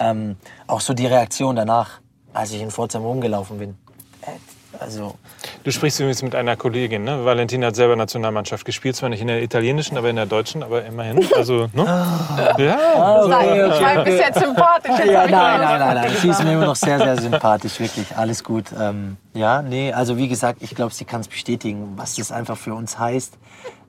[0.00, 0.36] ähm,
[0.66, 2.00] auch so die Reaktion danach,
[2.32, 3.76] als ich in Pforzheim rumgelaufen bin.
[4.80, 5.14] Also
[5.64, 7.24] Du sprichst übrigens mit einer Kollegin, ne?
[7.24, 10.84] Valentina hat selber Nationalmannschaft gespielt, zwar nicht in der italienischen, aber in der deutschen, aber
[10.84, 11.26] immerhin.
[11.34, 11.84] Also, ne?
[12.58, 14.98] Ja, Sei, ich war bis jetzt sympathisch.
[15.06, 16.12] Ja, nein, nein, nein, nein.
[16.20, 18.16] Sie ist mir immer noch sehr, sehr sympathisch, wirklich.
[18.16, 18.66] Alles gut.
[18.78, 22.56] Ähm, ja, nee, also wie gesagt, ich glaube, sie kann es bestätigen, was das einfach
[22.56, 23.36] für uns heißt.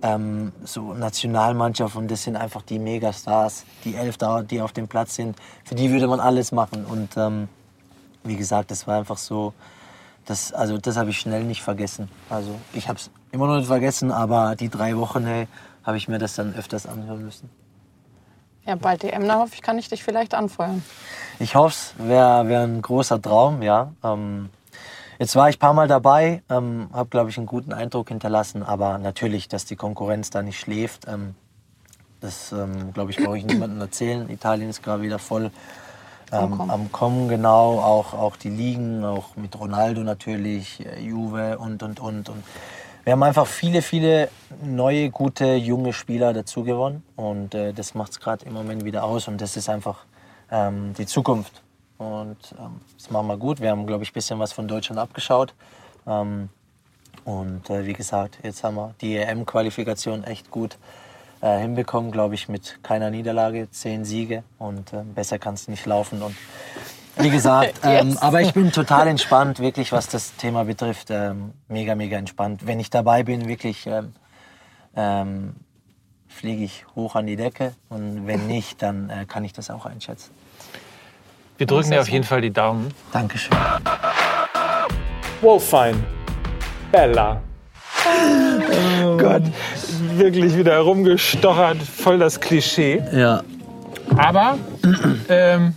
[0.01, 4.87] Ähm, so Nationalmannschaft und das sind einfach die Megastars, die elf da, die auf dem
[4.87, 5.37] Platz sind.
[5.63, 6.85] Für die würde man alles machen.
[6.85, 7.47] Und ähm,
[8.23, 9.53] wie gesagt, das war einfach so,
[10.27, 12.09] das, also das habe ich schnell nicht vergessen.
[12.29, 15.47] Also ich habe es immer noch nicht vergessen, aber die drei Wochen, hey,
[15.83, 17.49] habe ich mir das dann öfters anhören müssen.
[18.65, 20.83] Ja, bald DM, da hoffe ich, kann ich dich vielleicht anfeuern.
[21.39, 23.93] Ich hoffe es, wäre wär ein großer Traum, ja.
[24.03, 24.49] Ähm,
[25.17, 28.63] jetzt war ich ein paar Mal dabei, ähm, habe, glaube ich, einen guten Eindruck hinterlassen,
[28.63, 31.35] aber natürlich, dass die Konkurrenz da nicht schläft, ähm,
[32.19, 34.29] das, ähm, glaube ich, brauche ich niemandem erzählen.
[34.29, 35.51] Italien ist gerade wieder voll
[36.31, 36.71] ähm, Kommen.
[36.71, 37.79] am Kommen, genau.
[37.79, 42.29] Auch, auch die Ligen, auch mit Ronaldo natürlich, äh, Juve und, und, und.
[42.29, 42.43] und
[43.03, 44.29] wir haben einfach viele, viele
[44.61, 47.03] neue, gute, junge Spieler dazu gewonnen.
[47.15, 49.29] Und äh, das macht es gerade im Moment wieder aus.
[49.29, 49.99] Und das ist einfach
[50.51, 51.61] ähm, die Zukunft.
[51.97, 53.61] Und ähm, das machen wir gut.
[53.61, 55.53] Wir haben, glaube ich, ein bisschen was von Deutschland abgeschaut.
[56.05, 56.49] Ähm,
[57.23, 60.77] und äh, wie gesagt, jetzt haben wir die EM-Qualifikation echt gut
[61.41, 64.43] äh, hinbekommen, glaube ich, mit keiner Niederlage, zehn Siege.
[64.57, 66.21] Und äh, besser kann es nicht laufen.
[66.21, 66.35] Und
[67.17, 71.09] wie gesagt, ähm, aber ich bin total entspannt, wirklich, was das Thema betrifft.
[71.09, 72.65] Ähm, mega, mega entspannt.
[72.65, 74.13] Wenn ich dabei bin, wirklich ähm,
[74.95, 75.55] ähm,
[76.27, 77.73] fliege ich hoch an die Decke.
[77.89, 80.31] Und wenn nicht, dann äh, kann ich das auch einschätzen.
[81.57, 82.93] wir drücken dir auf jeden Fall die Daumen.
[83.11, 83.55] Dankeschön.
[85.41, 86.03] Wow, fein.
[88.03, 89.17] Bella.
[89.17, 89.43] Gott,
[90.15, 93.01] wirklich wieder herumgestochert, voll das Klischee.
[93.13, 93.41] Ja.
[94.17, 94.57] Aber
[95.29, 95.75] ähm,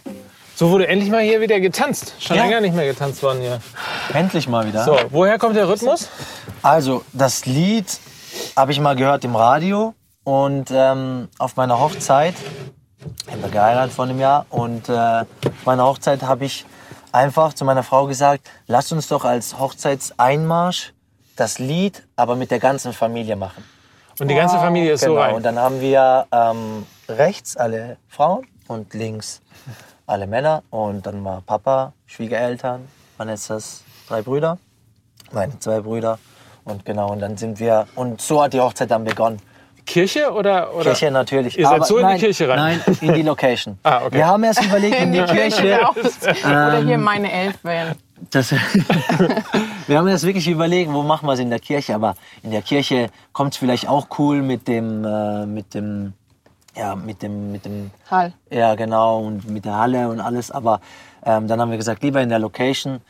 [0.55, 2.15] so wurde endlich mal hier wieder getanzt.
[2.21, 2.45] Schon Ja.
[2.45, 3.61] länger nicht mehr getanzt worden hier.
[4.13, 4.85] Endlich mal wieder.
[4.85, 6.09] So, woher kommt der Rhythmus?
[6.63, 7.87] Also, das Lied
[8.57, 9.95] habe ich mal gehört im Radio
[10.25, 12.35] und ähm, auf meiner Hochzeit,
[13.27, 15.25] ich habe geheiratet vor einem Jahr, und äh, auf
[15.65, 16.67] meiner Hochzeit habe ich
[17.13, 20.93] einfach zu meiner Frau gesagt, lass uns doch als Hochzeitseinmarsch
[21.41, 23.65] das Lied aber mit der ganzen Familie machen.
[24.19, 25.35] Und die ganze Familie ist so Genau, rein.
[25.37, 29.41] und dann haben wir ähm, rechts alle Frauen und links
[30.07, 30.63] alle Männer.
[30.69, 32.87] Und dann war Papa, Schwiegereltern,
[33.17, 34.59] Vanessas drei Brüder,
[35.33, 36.19] meine zwei Brüder.
[36.65, 39.41] Und genau, und dann sind wir, und so hat die Hochzeit dann begonnen.
[39.87, 40.75] Kirche oder?
[40.75, 40.85] oder?
[40.85, 41.59] Kirche natürlich.
[41.59, 42.81] Ihr seid aber so in die nein, Kirche rein?
[42.87, 43.79] Nein, in die Location.
[43.83, 44.19] Ah, okay.
[44.19, 45.81] Wir haben erst überlegt, in die Kirche.
[46.45, 47.97] Oder hier meine Elfen.
[48.31, 48.55] Das,
[49.91, 51.97] wir haben jetzt wirklich überlegt, wo machen wir es in der Kirche.
[51.97, 52.15] Aber
[52.45, 56.13] in der Kirche kommt es vielleicht auch cool mit dem, äh, mit dem,
[56.77, 58.33] ja, mit dem, mit dem, Hall.
[58.51, 60.53] ja genau und mit der Halle und alles.
[60.53, 60.81] Aber
[61.25, 63.01] ähm, dann haben wir gesagt, lieber in der Location.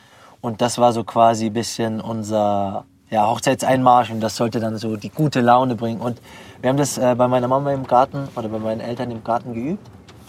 [0.40, 4.96] Und das war so quasi ein bisschen unser ja, Hochzeitseinmarsch und das sollte dann so
[4.96, 6.00] die gute Laune bringen.
[6.00, 6.18] Und
[6.62, 9.52] wir haben das äh, bei meiner Mama im Garten oder bei meinen Eltern im Garten
[9.52, 9.86] geübt,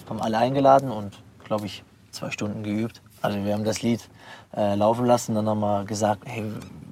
[0.10, 1.14] haben alle eingeladen und
[1.46, 3.02] glaube ich zwei Stunden geübt.
[3.22, 4.02] Also wir haben das Lied
[4.56, 6.44] äh, laufen lassen, dann haben wir gesagt, hey,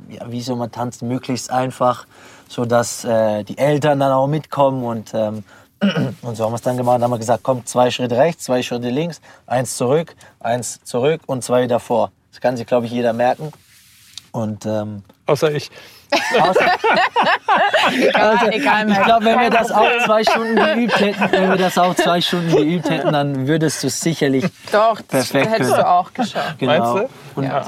[0.09, 2.05] ja, wie soll man tanzen, möglichst einfach,
[2.47, 5.43] so dass äh, die Eltern dann auch mitkommen und ähm,
[6.21, 6.95] Und so haben wir es dann gemacht.
[6.95, 11.21] Dann haben wir gesagt, komm, zwei Schritte rechts, zwei Schritte links, eins zurück, eins zurück
[11.25, 12.11] und zwei davor.
[12.31, 13.51] Das kann sich, glaube ich, jeder merken.
[14.31, 15.71] Und ähm, Außer ich.
[16.41, 16.65] Außer,
[17.91, 21.77] Egal, egal ich glaube, wenn wir das auch zwei Stunden geübt hätten, wenn wir das
[21.77, 25.83] auch zwei Stunden geübt hätten, dann würdest du es sicherlich Doch, das Perfekt hättest können.
[25.83, 26.59] du auch geschafft.
[26.59, 26.93] genau.
[26.95, 27.61] Meinst Und, Ja.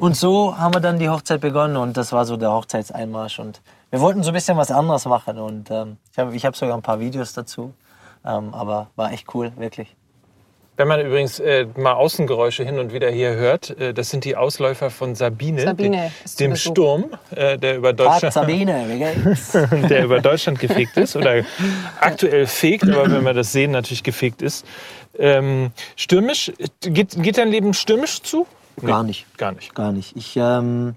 [0.00, 3.60] und so haben wir dann die Hochzeit begonnen und das war so der Hochzeitseinmarsch und
[3.90, 6.76] wir wollten so ein bisschen was anderes machen und ähm, ich habe ich hab sogar
[6.76, 7.72] ein paar Videos dazu,
[8.24, 9.94] ähm, aber war echt cool, wirklich.
[10.78, 14.36] Wenn man übrigens äh, mal Außengeräusche hin und wieder hier hört, äh, das sind die
[14.36, 16.70] Ausläufer von Sabine, Sabine zu dem Besuch.
[16.70, 17.04] Sturm,
[17.34, 18.86] äh, der über Deutschland, Sabine,
[19.90, 21.42] der über Deutschland gefegt ist oder
[22.00, 24.64] aktuell fegt, aber wenn wir das sehen, natürlich gefegt ist.
[25.18, 28.46] Ähm, stürmisch, geht, geht dein Leben stürmisch zu?
[28.86, 29.26] Gar nicht.
[29.36, 29.74] Gar nicht.
[29.74, 30.16] Gar nicht.
[30.16, 30.94] Ich ähm,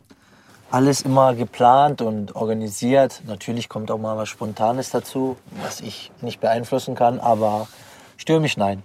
[0.70, 3.24] alles immer geplant und organisiert.
[3.26, 7.68] Natürlich kommt auch mal was Spontanes dazu, was ich nicht beeinflussen kann, aber
[8.18, 8.84] stürmisch nein.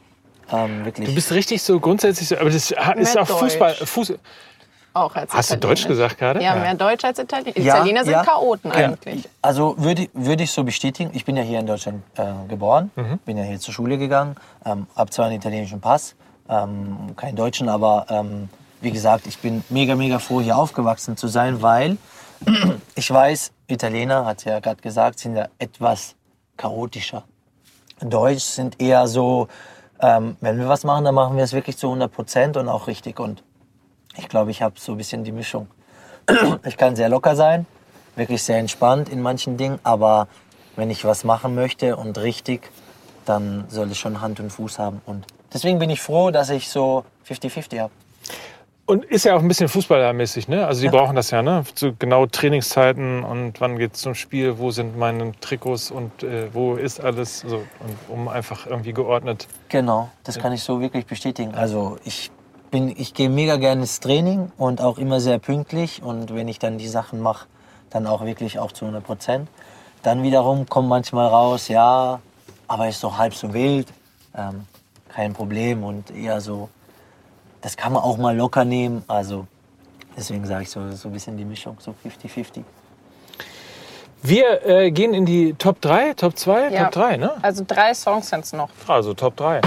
[0.53, 1.09] Ähm, wirklich.
[1.09, 3.39] Du bist richtig so grundsätzlich, so, aber das ist auch Deutsch.
[3.41, 3.75] Fußball.
[3.75, 4.15] Fuß,
[4.95, 5.57] Auch als hast du.
[5.59, 6.43] Deutsch gesagt gerade?
[6.43, 7.59] Ja, mehr Deutsch als Italiener.
[7.59, 8.25] Ja, Italiener sind ja.
[8.25, 8.77] Chaoten Ja.
[8.77, 9.29] eigentlich.
[9.43, 11.11] Also würde, würde ich so bestätigen.
[11.15, 13.19] Ich bin ja hier in Deutschland äh, geboren, Mhm.
[13.25, 16.15] bin ja hier zur Schule gegangen, ähm, habe zwar einen italienischen Pass,
[16.49, 18.49] ähm, keinen deutschen, aber ähm,
[18.81, 21.97] wie gesagt, ich bin mega, mega froh, hier aufgewachsen zu sein, weil
[22.95, 26.15] ich weiß, Italiener, hat ja gerade gesagt, sind ja etwas
[26.57, 27.25] chaotischer.
[28.01, 29.49] Deutsch sind eher so,
[30.01, 32.87] ähm, wenn wir was machen, dann machen wir es wirklich zu 100 Prozent und auch
[32.87, 33.19] richtig.
[33.21, 33.43] Und
[34.17, 35.69] ich glaube, ich habe so ein bisschen die Mischung.
[36.65, 37.67] Ich kann sehr locker sein,
[38.17, 40.27] wirklich sehr entspannt in manchen Dingen, aber
[40.75, 42.71] wenn ich was machen möchte und richtig,
[43.25, 45.01] dann soll es schon Hand und Fuß haben.
[45.07, 47.93] Und deswegen bin ich froh, dass ich so 50-50 habe.
[48.87, 50.65] Und ist ja auch ein bisschen fußballermäßig, ne?
[50.65, 51.65] Also die brauchen das ja, ne?
[51.75, 56.77] So genau Trainingszeiten und wann geht's zum Spiel, wo sind meine Trikots und äh, wo
[56.77, 59.49] ist alles, so, und, um einfach irgendwie geordnet.
[59.71, 61.57] Genau, das kann ich so wirklich bestätigen.
[61.57, 62.31] Also ich
[62.71, 66.03] bin, ich gehe mega gerne ins Training und auch immer sehr pünktlich.
[66.03, 67.47] Und wenn ich dann die Sachen mache,
[67.91, 69.49] dann auch wirklich auch zu 100 Prozent.
[70.05, 72.21] Dann wiederum kommt manchmal raus, ja,
[72.69, 73.89] aber ist doch halb so wild,
[74.37, 74.67] ähm,
[75.09, 76.69] kein Problem und eher so,
[77.67, 79.03] das kann man auch mal locker nehmen.
[79.09, 79.45] Also
[80.17, 82.63] deswegen sage ich so, so ein bisschen die Mischung, so 50-50.
[84.23, 86.85] Wir äh, gehen in die Top 3, Top 2, Ja.
[86.85, 87.33] Top 3, ne?
[87.43, 88.69] Also drei Songs sind es noch.
[88.87, 89.63] Also Top 3.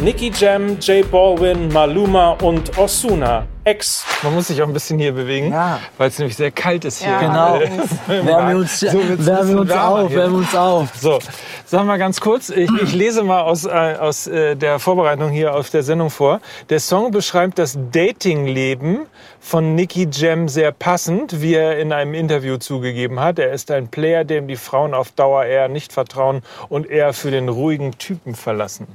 [0.00, 3.46] Nicky Jam, J Balvin, Maluma und Osuna.
[3.66, 4.04] Ex.
[4.22, 5.78] Man muss sich auch ein bisschen hier bewegen, Ja.
[5.96, 7.12] weil es nämlich sehr kalt ist hier.
[7.12, 7.20] Ja.
[7.20, 7.60] Genau.
[8.06, 10.94] Wärmen wir uns, So wärmen wir uns auf, wärmen wir uns auf.
[10.96, 11.18] So,
[11.64, 15.54] sag mal ganz kurz, ich, ich lese mal aus, äh, aus äh, der Vorbereitung hier
[15.54, 16.40] auf der Sendung vor.
[16.68, 19.06] Der Song beschreibt das Datingleben
[19.40, 23.38] von Nicky Jam sehr passend, wie er in einem Interview zugegeben hat.
[23.38, 27.30] Er ist ein Player, dem die Frauen auf Dauer eher nicht vertrauen und eher für
[27.30, 28.88] den ruhigen Typen verlassen.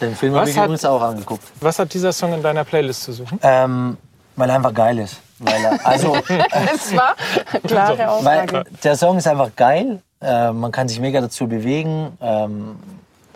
[0.00, 1.44] Den Film Was habe ich hat- übrigens auch angeguckt.
[1.60, 3.38] Was hat dieser Song in deiner Playlist zu suchen?
[3.42, 3.96] Ähm,
[4.36, 5.20] weil er einfach geil ist.
[5.38, 7.14] Weil er, also, Das war
[7.66, 8.08] klare weil
[8.40, 8.64] Aussage.
[8.82, 10.00] der Song ist einfach geil.
[10.20, 12.16] Äh, man kann sich mega dazu bewegen.
[12.20, 12.76] Ähm,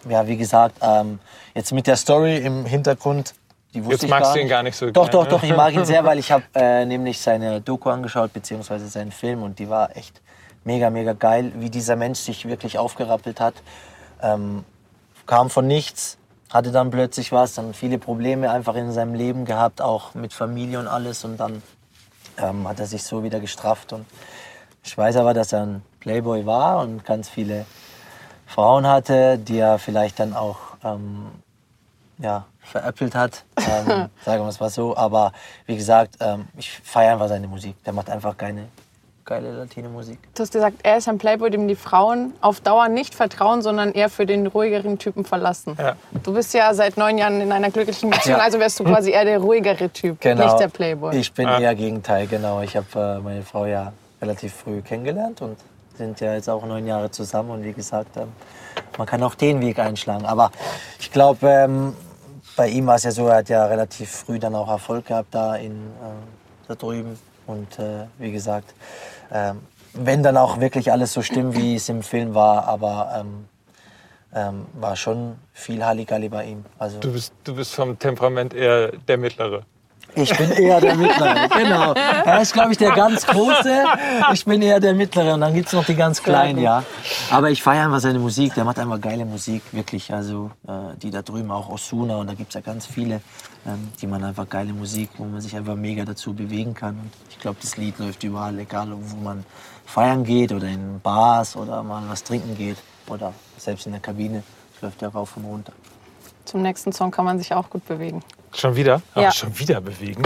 [0.09, 1.19] ja, wie gesagt, ähm,
[1.55, 3.35] jetzt mit der Story im Hintergrund,
[3.75, 5.29] die wusste Jetzt ich magst gar du ihn gar nicht so Doch, doch, ne?
[5.31, 9.13] doch, ich mag ihn sehr, weil ich habe äh, nämlich seine Doku angeschaut, beziehungsweise seinen
[9.13, 10.21] Film und die war echt
[10.65, 13.55] mega, mega geil, wie dieser Mensch sich wirklich aufgerappelt hat.
[14.23, 14.65] Ähm,
[15.29, 16.19] kam von nichts,
[16.51, 20.81] hatte dann plötzlich was, dann viele Probleme einfach in seinem Leben gehabt, auch mit Familie
[20.81, 21.63] und alles und dann
[22.39, 24.07] ähm, hat er sich so wieder gestrafft und
[24.83, 27.67] ich weiß aber, dass er ein Playboy war und ganz viele
[28.47, 31.27] Frauen hatte, die er vielleicht dann auch ähm,
[32.17, 34.97] ja, veräppelt hat, ähm, sagen wir es mal so.
[34.97, 35.33] Aber
[35.67, 37.77] wie gesagt, ähm, ich feiere einfach seine Musik.
[37.85, 38.69] Der macht einfach geile,
[39.29, 40.19] geile Latino-Musik.
[40.35, 43.93] Du hast gesagt, er ist ein Playboy, dem die Frauen auf Dauer nicht vertrauen, sondern
[43.93, 45.77] eher für den ruhigeren Typen verlassen.
[45.79, 45.97] Ja.
[46.25, 48.45] Du bist ja seit neun Jahren in einer glücklichen Beziehung, Ja.
[48.45, 51.15] also wärst du quasi eher der ruhigere Typ, nicht der Playboy.
[51.17, 51.61] Ich bin Ah.
[51.61, 52.63] eher Gegenteil, genau.
[52.63, 55.57] Ich habe äh, meine Frau ja relativ früh kennengelernt und
[55.97, 57.51] sind ja jetzt auch neun Jahre zusammen.
[57.51, 58.29] Und wie gesagt, ähm,
[58.97, 60.25] man kann auch den Weg einschlagen.
[60.25, 60.51] Aber
[60.99, 61.95] ich glaube, ähm,
[62.57, 65.29] bei ihm war es ja so, er hat ja relativ früh dann auch Erfolg gehabt
[65.35, 67.19] da, in, äh, da drüben.
[67.47, 68.75] Und äh, wie gesagt,
[69.33, 69.61] ähm,
[69.95, 73.45] wenn dann auch wirklich alles so stimmt, wie es im Film war, aber ähm,
[74.35, 76.65] ähm, war schon viel Halligalli bei ihm.
[76.79, 79.63] Also, Du bist, du bist vom Temperament eher der Mittlere.
[80.15, 81.93] ich bin eher der Mittlere, genau.
[81.95, 83.85] Er ist, glaube ich, der ganz Große.
[84.33, 86.83] Ich bin eher der Mittlere und dann gibt es noch die ganz Kleinen, ja.
[87.31, 88.55] Aber ich feiere einfach seine Musik.
[88.55, 90.13] Der macht einfach geile Musik, wirklich.
[90.13, 93.21] Also äh, die da drüben, auch Osuna und da gibt es ja ganz viele,
[94.01, 96.99] die man einfach geile Musik, wo man sich einfach mega dazu bewegen kann.
[96.99, 99.45] Und ich glaube, das Lied läuft überall, egal wo man
[99.85, 102.77] feiern geht oder in Bars oder mal was trinken geht
[103.09, 104.43] oder selbst in der Kabine.
[104.73, 105.73] Das läuft ja rauf und runter.
[106.45, 108.23] Zum nächsten Song kann man sich auch gut bewegen.
[108.55, 109.03] Schon wieder?
[109.15, 109.31] Ja.
[109.33, 110.23] Schon wieder bewegen.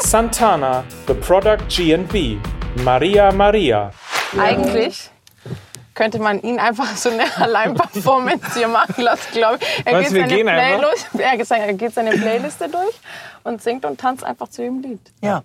[0.00, 2.38] Santana, The Product GNB,
[2.82, 3.92] Maria Maria.
[4.38, 5.10] Eigentlich
[5.94, 9.86] könnte man ihn einfach so eine Alleinperformance hier machen lassen, glaube ich.
[9.86, 10.44] Er du, wir seine?
[10.44, 12.94] Playlist, er geht seine- er geht seine Playliste durch
[13.44, 15.00] und singt und tanzt einfach zu jedem Lied.
[15.22, 15.42] Ja.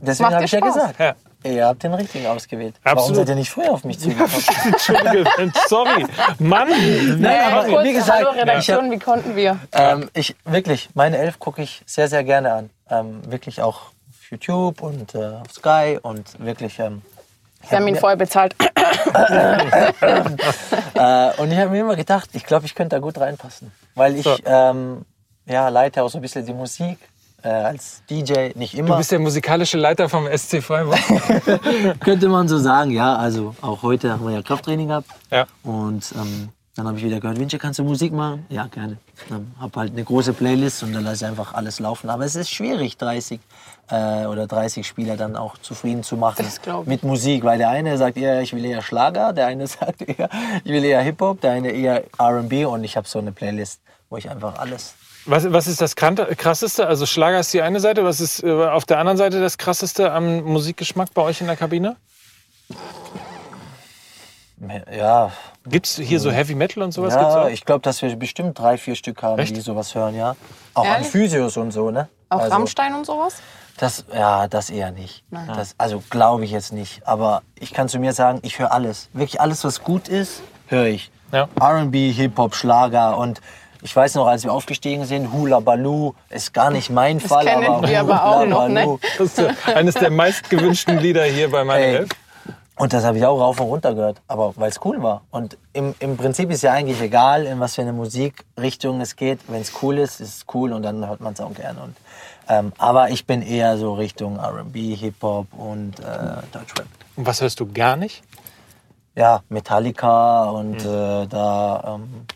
[0.00, 0.98] Deswegen habe ich ja gesagt.
[0.98, 1.14] Ja.
[1.44, 2.74] Ihr habt den richtigen ausgewählt.
[2.82, 3.16] Warum Absolut.
[3.18, 4.30] seid ihr nicht früher auf mich zugekommen?
[4.64, 5.24] Entschuldige,
[5.68, 6.06] sorry.
[6.38, 6.68] Mann!
[7.20, 9.58] Nein, aber kurz, wie gesagt, hallo Redaktion, ich wie konnten wir?
[9.72, 12.70] Ähm, ich wirklich, meine Elf gucke ich sehr, sehr gerne an.
[12.88, 16.78] Ähm, wirklich auch auf YouTube und äh, auf Sky und wirklich.
[16.78, 17.02] Ähm,
[17.68, 18.54] Sie haben ihn vorher bezahlt.
[20.94, 23.72] äh, und ich habe mir immer gedacht, ich glaube, ich könnte da gut reinpassen.
[23.94, 24.36] Weil ich So.
[24.44, 25.02] ähm,
[25.46, 26.98] ja, leite auch so ein bisschen die Musik
[27.42, 28.96] äh, als DJ, nicht Du immer.
[28.96, 30.98] bist der musikalische Leiter vom SC Freiburg.
[32.00, 33.16] Könnte man so sagen, ja.
[33.16, 35.08] Also auch heute haben wir ja Krafttraining gehabt.
[35.30, 35.46] Ja.
[35.62, 38.46] Und ähm, dann habe ich wieder gehört, Vince, kannst du Musik machen?
[38.48, 38.96] Ja, gerne.
[39.28, 42.10] Dann habe halt eine große Playlist und dann lasse ich einfach alles laufen.
[42.10, 43.40] Aber es ist schwierig, 30
[43.90, 46.46] äh, oder 30 Spieler dann auch zufrieden zu machen
[46.86, 47.44] mit Musik.
[47.44, 50.28] Weil der eine sagt eher, ich will eher Schlager, der eine sagt eher,
[50.64, 54.16] ich will eher Hip-Hop, der eine eher R&B und ich habe so eine Playlist, wo
[54.16, 54.94] ich einfach alles...
[55.26, 56.86] Was, was ist das krasseste?
[56.86, 58.04] Also Schlager ist die eine Seite.
[58.04, 61.56] Was ist äh, auf der anderen Seite das krasseste am Musikgeschmack bei euch in der
[61.56, 61.96] Kabine?
[64.96, 65.30] Ja,
[65.66, 67.14] Gibt es hier so Heavy Metal und sowas?
[67.16, 67.48] Gibt's ja auch?
[67.48, 69.56] ich glaube, dass wir bestimmt drei, vier Stück haben, Echt?
[69.56, 70.36] die sowas hören, ja.
[70.74, 71.08] Auch an Ehrlich?
[71.08, 72.08] Physios und so, ne?
[72.28, 73.36] Auch Also- Rammstein und sowas?
[73.76, 75.24] Das, ja, das eher nicht.
[75.30, 75.48] Nein.
[75.56, 77.06] Das, also glaube ich jetzt nicht.
[77.08, 79.08] Aber ich kann zu mir sagen, ich höre alles.
[79.12, 81.10] Wirklich alles, was gut ist, höre ich.
[81.32, 81.48] Ja.
[81.60, 83.40] R&B, Hip-Hop, Schlager und
[83.82, 87.44] ich weiß noch, als wir aufgestiegen sind, Hula Baloo ist gar nicht mein Fall.
[87.44, 88.80] kennen aber wir aber Hula auch noch, ne?
[88.80, 88.98] Baloo.
[89.18, 91.84] Das ist ja eines der meistgewünschten Lieder hier bei meiner.
[91.84, 92.08] Elf.
[92.76, 95.22] Und das habe ich auch rauf und runter gehört, aber weil es cool war.
[95.30, 99.38] Und im, im Prinzip ist ja eigentlich egal, in was für eine Musikrichtung es geht.
[99.46, 101.80] Wenn es cool ist, ist es cool und dann hört man es auch gerne.
[101.82, 101.96] Und,
[102.48, 106.02] ähm, aber ich bin eher so Richtung R&B, Hip-Hop und äh,
[106.52, 106.86] Deutschrap.
[107.16, 108.22] Und was hörst du gar nicht?
[109.16, 110.90] ja, Metallica und Mhm.
[110.90, 112.26] äh, da ähm,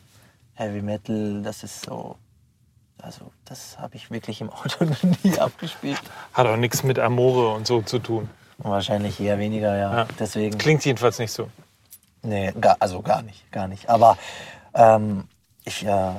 [0.54, 2.14] Heavy Metal, das ist so.
[3.02, 4.84] Also, das habe ich wirklich im Auto
[5.24, 6.00] nie abgespielt.
[6.32, 8.30] Hat auch nichts mit Amore und so zu tun.
[8.58, 9.96] Wahrscheinlich eher weniger, ja.
[9.98, 10.06] Ja.
[10.18, 10.58] Deswegen.
[10.58, 11.48] Klingt jedenfalls nicht so.
[12.22, 13.88] Nee, gar, also gar nicht, gar nicht.
[13.88, 14.18] Aber
[14.74, 15.24] ähm,
[15.64, 16.10] ich, äh,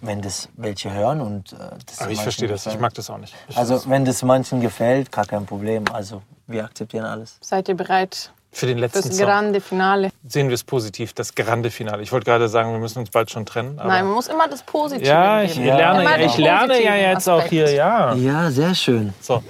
[0.00, 1.56] wenn das welche hören und äh,
[1.86, 2.66] das Aber ich verstehe das.
[2.66, 3.34] Ich mag das auch nicht.
[3.48, 5.84] Ich Also, wenn das manchen gefällt, gar kein Problem.
[5.92, 7.38] Also, wir akzeptieren alles.
[7.40, 10.10] Seid ihr bereit für den letzten Song grande Finale?
[10.28, 12.02] sehen wir es positiv, das grande Finale.
[12.02, 13.78] Ich wollte gerade sagen, wir müssen uns bald schon trennen.
[13.78, 15.66] Aber Nein, man muss immer das Positive ja, ich geben.
[15.66, 17.50] lerne, den ich lerne ja jetzt auch Aspekt.
[17.50, 18.14] hier, ja.
[18.14, 19.12] Ja, sehr schön.
[19.20, 19.42] So,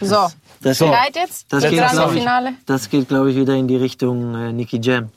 [0.00, 0.28] So,
[0.62, 1.50] Das, bereit jetzt?
[1.52, 2.52] das Das geht, grande glaub ich, Finale?
[2.66, 5.10] das geht, glaube ich, wieder in die Richtung äh, Nicky Jam.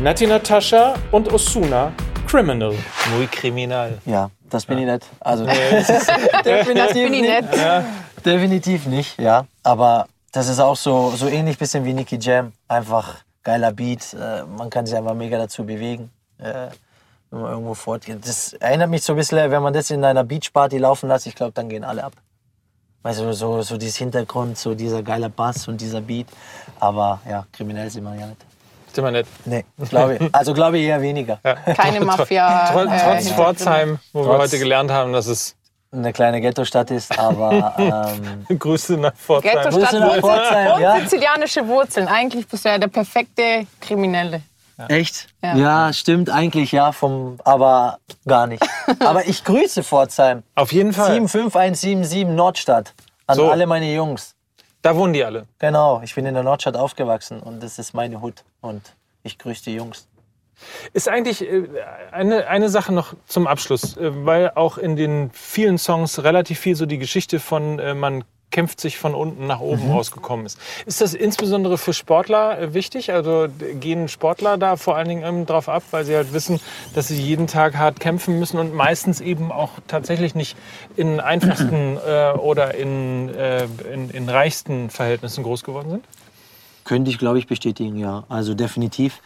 [0.00, 1.92] Nati Natascha und Osuna,
[2.26, 2.74] Criminal.
[3.14, 3.98] muy kriminal.
[4.06, 5.06] Ja, das bin ich nicht.
[5.20, 5.44] Also,
[6.44, 7.30] definitiv, Bin ich nicht.
[7.30, 7.84] nett.
[8.24, 9.46] definitiv nicht, ja.
[9.62, 12.52] Aber das ist auch so, so ähnlich bisschen wie Nicky Jam.
[12.68, 14.14] Einfach geiler Beat.
[14.14, 16.68] Äh, man kann sich einfach mega dazu bewegen, äh,
[17.30, 18.26] wenn man irgendwo fortgeht.
[18.26, 21.34] Das erinnert mich so ein bisschen, wenn man das in einer Beachparty laufen lässt, ich
[21.34, 22.14] glaube, dann gehen alle ab.
[23.02, 26.26] Weißt du, so, so dieses Hintergrund, so dieser geile Bass und dieser Beat.
[26.78, 28.44] Aber ja, kriminell sind wir ja nicht.
[28.92, 29.26] Sind wir nett.
[29.44, 30.34] Nee, glaube ich.
[30.34, 31.38] Also glaube ich eher weniger.
[31.76, 32.70] Keine Mafia.
[32.72, 35.56] Trotz, äh, trotz Pforzheim, wo wir Trotz- heute gelernt haben, dass es
[35.90, 37.74] Eine kleine Ghetto-Stadt ist, aber
[38.48, 39.52] ähm, Grüße nach Pforzheim.
[39.52, 41.00] Ghetto-Stadt Grüße nach Wurzeln Pforzheim, und ja.
[41.00, 42.08] sizilianische Wurzeln.
[42.08, 44.42] Eigentlich bist du ja der perfekte Kriminelle.
[44.88, 45.28] Echt?
[45.42, 45.56] Ja.
[45.56, 45.92] Ja.
[45.92, 48.64] stimmt eigentlich, ja, vom, aber gar nicht.
[49.00, 50.42] aber ich grüße Pforzheim.
[50.54, 51.12] Auf jeden Fall.
[51.14, 52.94] 75177 Nordstadt.
[53.26, 53.50] An So.
[53.50, 54.34] alle meine Jungs.
[54.82, 55.46] Da wohnen die alle.
[55.58, 58.44] Genau, ich bin in der Nordstadt aufgewachsen und das ist meine Hut.
[58.60, 58.82] Und
[59.22, 60.08] ich grüße die Jungs.
[60.92, 61.68] Ist eigentlich äh,
[62.10, 66.76] eine, eine Sache noch zum Abschluss, äh, weil auch in den vielen Songs relativ viel
[66.76, 70.58] so die Geschichte von äh, man kämpft sich von unten nach oben rausgekommen ist.
[70.86, 73.12] Ist das insbesondere für Sportler äh, wichtig?
[73.12, 73.48] Also
[73.80, 76.60] gehen Sportler da vor allen Dingen ähm, drauf ab, weil sie halt wissen,
[76.94, 80.56] dass sie jeden Tag hart kämpfen müssen und meistens eben auch tatsächlich nicht
[80.96, 86.04] in einfachsten äh, oder in, äh, in, in reichsten Verhältnissen groß geworden sind?
[86.84, 88.24] Könnte ich, glaube ich, bestätigen, ja.
[88.28, 89.20] Also definitiv.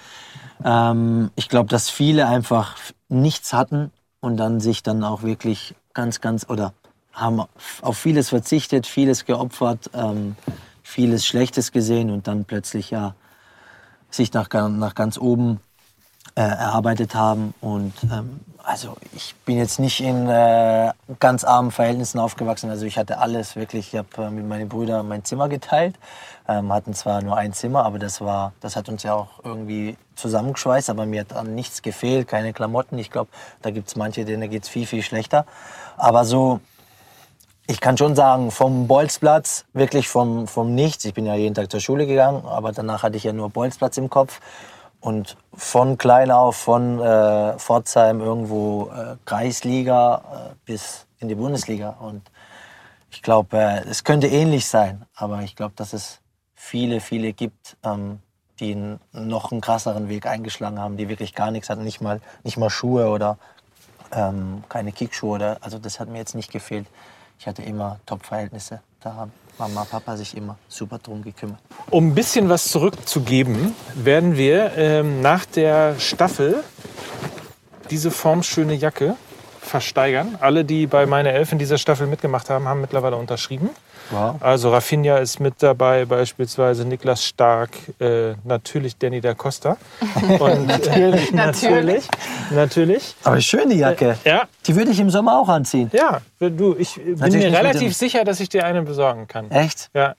[0.64, 2.76] Ähm, ich glaube, dass viele einfach
[3.08, 6.72] nichts hatten und dann sich dann auch wirklich ganz, ganz oder
[7.16, 7.42] haben
[7.80, 10.36] auf vieles verzichtet, vieles geopfert, ähm,
[10.82, 13.14] vieles Schlechtes gesehen und dann plötzlich ja
[14.10, 15.60] sich nach, nach ganz oben
[16.36, 17.54] äh, erarbeitet haben.
[17.60, 22.68] Und ähm, also ich bin jetzt nicht in äh, ganz armen Verhältnissen aufgewachsen.
[22.68, 23.94] Also ich hatte alles wirklich.
[23.94, 25.96] Ich habe äh, mit meinen Brüdern mein Zimmer geteilt.
[26.46, 29.96] Ähm, hatten zwar nur ein Zimmer, aber das war, das hat uns ja auch irgendwie
[30.16, 30.90] zusammengeschweißt.
[30.90, 32.98] Aber mir hat an nichts gefehlt, keine Klamotten.
[32.98, 33.30] Ich glaube,
[33.62, 35.46] da gibt es manche, denen geht es viel, viel schlechter.
[35.96, 36.60] Aber so,
[37.66, 41.04] ich kann schon sagen, vom Bolzplatz, wirklich vom, vom Nichts.
[41.04, 43.96] Ich bin ja jeden Tag zur Schule gegangen, aber danach hatte ich ja nur Bolzplatz
[43.96, 44.40] im Kopf.
[45.00, 51.90] Und von klein auf, von äh, Pforzheim irgendwo äh, Kreisliga äh, bis in die Bundesliga.
[52.00, 52.22] Und
[53.10, 56.20] ich glaube, äh, es könnte ähnlich sein, aber ich glaube, dass es
[56.54, 58.20] viele, viele gibt, ähm,
[58.58, 62.20] die einen, noch einen krasseren Weg eingeschlagen haben, die wirklich gar nichts hatten, nicht mal,
[62.42, 63.38] nicht mal Schuhe oder
[64.12, 65.34] ähm, keine Kickschuhe.
[65.34, 66.86] Oder, also das hat mir jetzt nicht gefehlt.
[67.38, 68.80] Ich hatte immer Top-Verhältnisse.
[69.00, 71.58] Da haben Mama, Papa sich immer super drum gekümmert.
[71.90, 76.62] Um ein bisschen was zurückzugeben, werden wir ähm, nach der Staffel
[77.90, 79.16] diese formschöne Jacke
[79.60, 80.36] versteigern.
[80.40, 83.70] Alle, die bei meine Elf in dieser Staffel mitgemacht haben, haben mittlerweile unterschrieben.
[84.10, 84.36] Wow.
[84.40, 89.76] Also Rafinha ist mit dabei, beispielsweise Niklas Stark, äh, natürlich Danny da Costa.
[90.38, 92.08] Und, natürlich, Natürlich.
[92.50, 93.14] natürlich.
[93.24, 94.16] Aber schöne Jacke.
[94.24, 95.90] Ja, Die würde ich im Sommer auch anziehen.
[95.92, 99.50] ja, du, ich bin Natürlich mir relativ sicher, dass ich dir eine besorgen kann.
[99.50, 99.90] Echt?
[99.94, 100.14] Ja,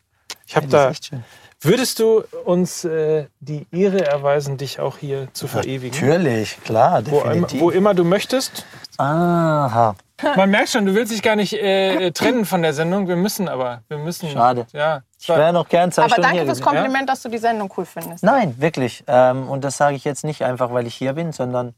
[0.46, 1.18] ich habe Die ist da.
[1.62, 5.99] Würdest du uns äh, die Ehre erweisen, dich auch hier zu verewigen?
[6.08, 7.62] Natürlich, klar, Wo, immer- definitiv.
[7.62, 8.64] wo immer du möchtest.
[8.97, 9.95] Aha.
[10.36, 13.08] Man merkt schon, du willst dich gar nicht äh, trennen von der Sendung.
[13.08, 13.82] Wir müssen aber.
[13.88, 14.30] Wir müssen.
[14.30, 14.66] Schade.
[14.74, 15.01] Ja.
[15.20, 16.62] Ich wäre noch gern zwei Aber Stunden danke fürs.
[16.62, 18.24] Kompliment, dass du die Sendung cool findest.
[18.24, 19.03] Nein, wirklich.
[19.08, 21.74] Ähm, und das sage ich jetzt nicht einfach, weil ich hier bin, sondern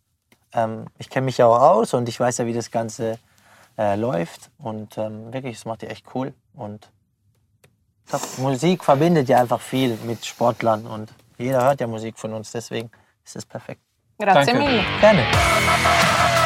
[0.54, 3.18] ähm, ich kenne mich ja auch aus und ich weiß ja, wie das Ganze
[3.78, 4.50] äh, läuft.
[4.58, 6.34] Und ähm, wirklich, es macht ihr echt cool.
[6.54, 6.90] Und.
[8.38, 12.90] Musik verbindet ja einfach viel mit Sportlern und jeder hört ja Musik von uns, deswegen
[13.24, 13.82] ist es perfekt.
[14.20, 14.66] Grazie Danke.
[14.66, 14.84] mille.
[15.00, 16.39] Gerne.